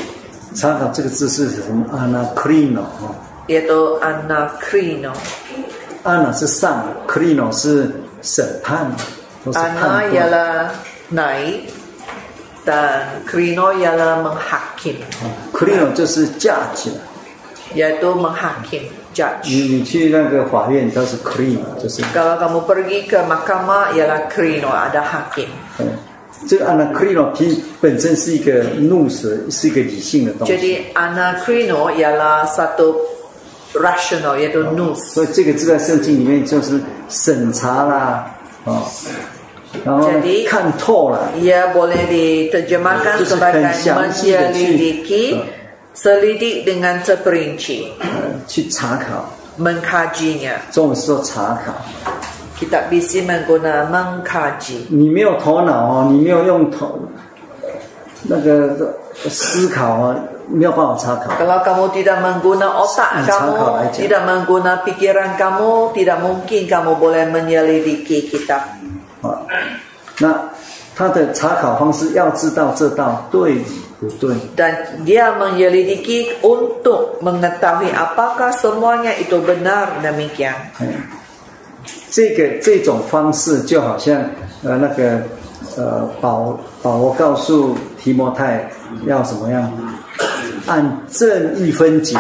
[0.55, 1.85] 查考这个字是什么？
[1.91, 3.11] anakrino 哈
[3.47, 5.13] yaitu anakrino
[6.03, 7.91] ，ana 是上，krino 是
[8.23, 8.87] 审判，
[9.45, 10.15] 都是 ana 判断。
[10.15, 10.71] ialah
[11.11, 11.71] naik
[12.66, 14.98] Dan krino ialah menghakim
[15.52, 17.02] krino 就是 judge 了。
[17.74, 18.84] yaitu menghakim
[19.14, 22.02] judge 你你去那个法院都是 krino，就是。
[22.14, 25.48] Kalau kamu pergi ke mahkamah ialah krino ada hakim.
[25.80, 25.88] 嗯，
[26.48, 32.96] 这个 anakrino 其本身是一个怒舌，是一个理性的东西，Jadi anakrino ialah satu
[33.74, 34.94] rasional iaitu nous.
[34.96, 38.26] 所以这个字在圣经里面就是审查啦，
[38.66, 38.84] 啊、
[39.85, 45.45] Jadi- 看透了， Ia boleh diterjemahkan Itu sebagai sekian syangsi dan menyelidiki, syuk.
[45.93, 49.29] selidik dengan terperinci, 呃去查考，
[49.61, 50.57] mengkajinya.
[50.73, 51.77] 中文是说查考。
[52.57, 54.89] Kita bisi mengguna mengkaji.
[54.89, 56.99] 你没有头脑哦，你没有用头
[58.25, 58.97] 那个
[59.29, 60.17] 思考哦，
[60.49, 61.37] 没有办法查考。
[61.37, 63.99] Kalau kamu tidak mengguna otak Hmm, kamu, cakap aja.
[64.01, 68.63] tidak mengguna pikiran kamu, tidak mungkin kamu boleh menyelidiki kitab.
[69.22, 69.42] 啊，
[70.20, 70.50] 那
[70.96, 73.64] 他的查考方式要知道这道对与
[74.00, 74.36] 不对。
[74.56, 74.74] dan
[75.06, 80.58] dia menyelidiki untuk mengetahui apakah semuanya itu benar demikian.
[80.80, 80.90] 哎，
[82.10, 84.22] 这个这种方式就好像
[84.64, 85.22] 呃那个
[85.78, 88.70] 呃保保罗告诉提摩太
[89.06, 89.72] 要怎么样
[90.68, 92.18] 按正义分解，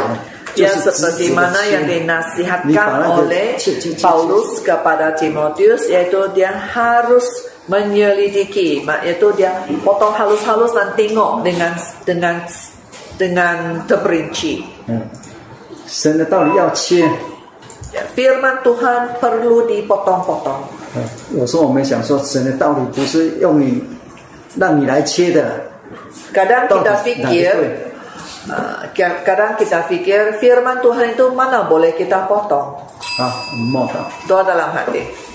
[0.55, 5.13] 就 Dia 是直 seperti 直地 mana 切 yang 你把 dinasihatkan 那个 oleh 切切切切 Paulus kepada
[5.17, 7.25] Timotius yaitu dia harus
[7.69, 9.53] menyelidiki, mak- yaitu dia
[9.85, 11.75] potong halus-halus dan tengok dengan
[12.07, 12.41] dengan
[13.19, 14.63] dengan terperinci.
[14.87, 15.03] 嗯，
[15.87, 17.11] 神的道理要切。
[18.15, 20.63] Firman Tuhan perlu dipotong-potong.
[20.95, 21.03] 嗯，
[21.37, 23.83] 有时候我们想说，神的道理不是用你
[24.57, 25.61] 让你来切的，
[26.33, 27.31] Kadang 到底 kita 哪
[28.42, 32.74] Nah, kadang kita pikir firman Tuhan itu mana boleh kita potong.
[33.22, 33.34] Ah,
[34.26, 35.31] Doa dalam hati.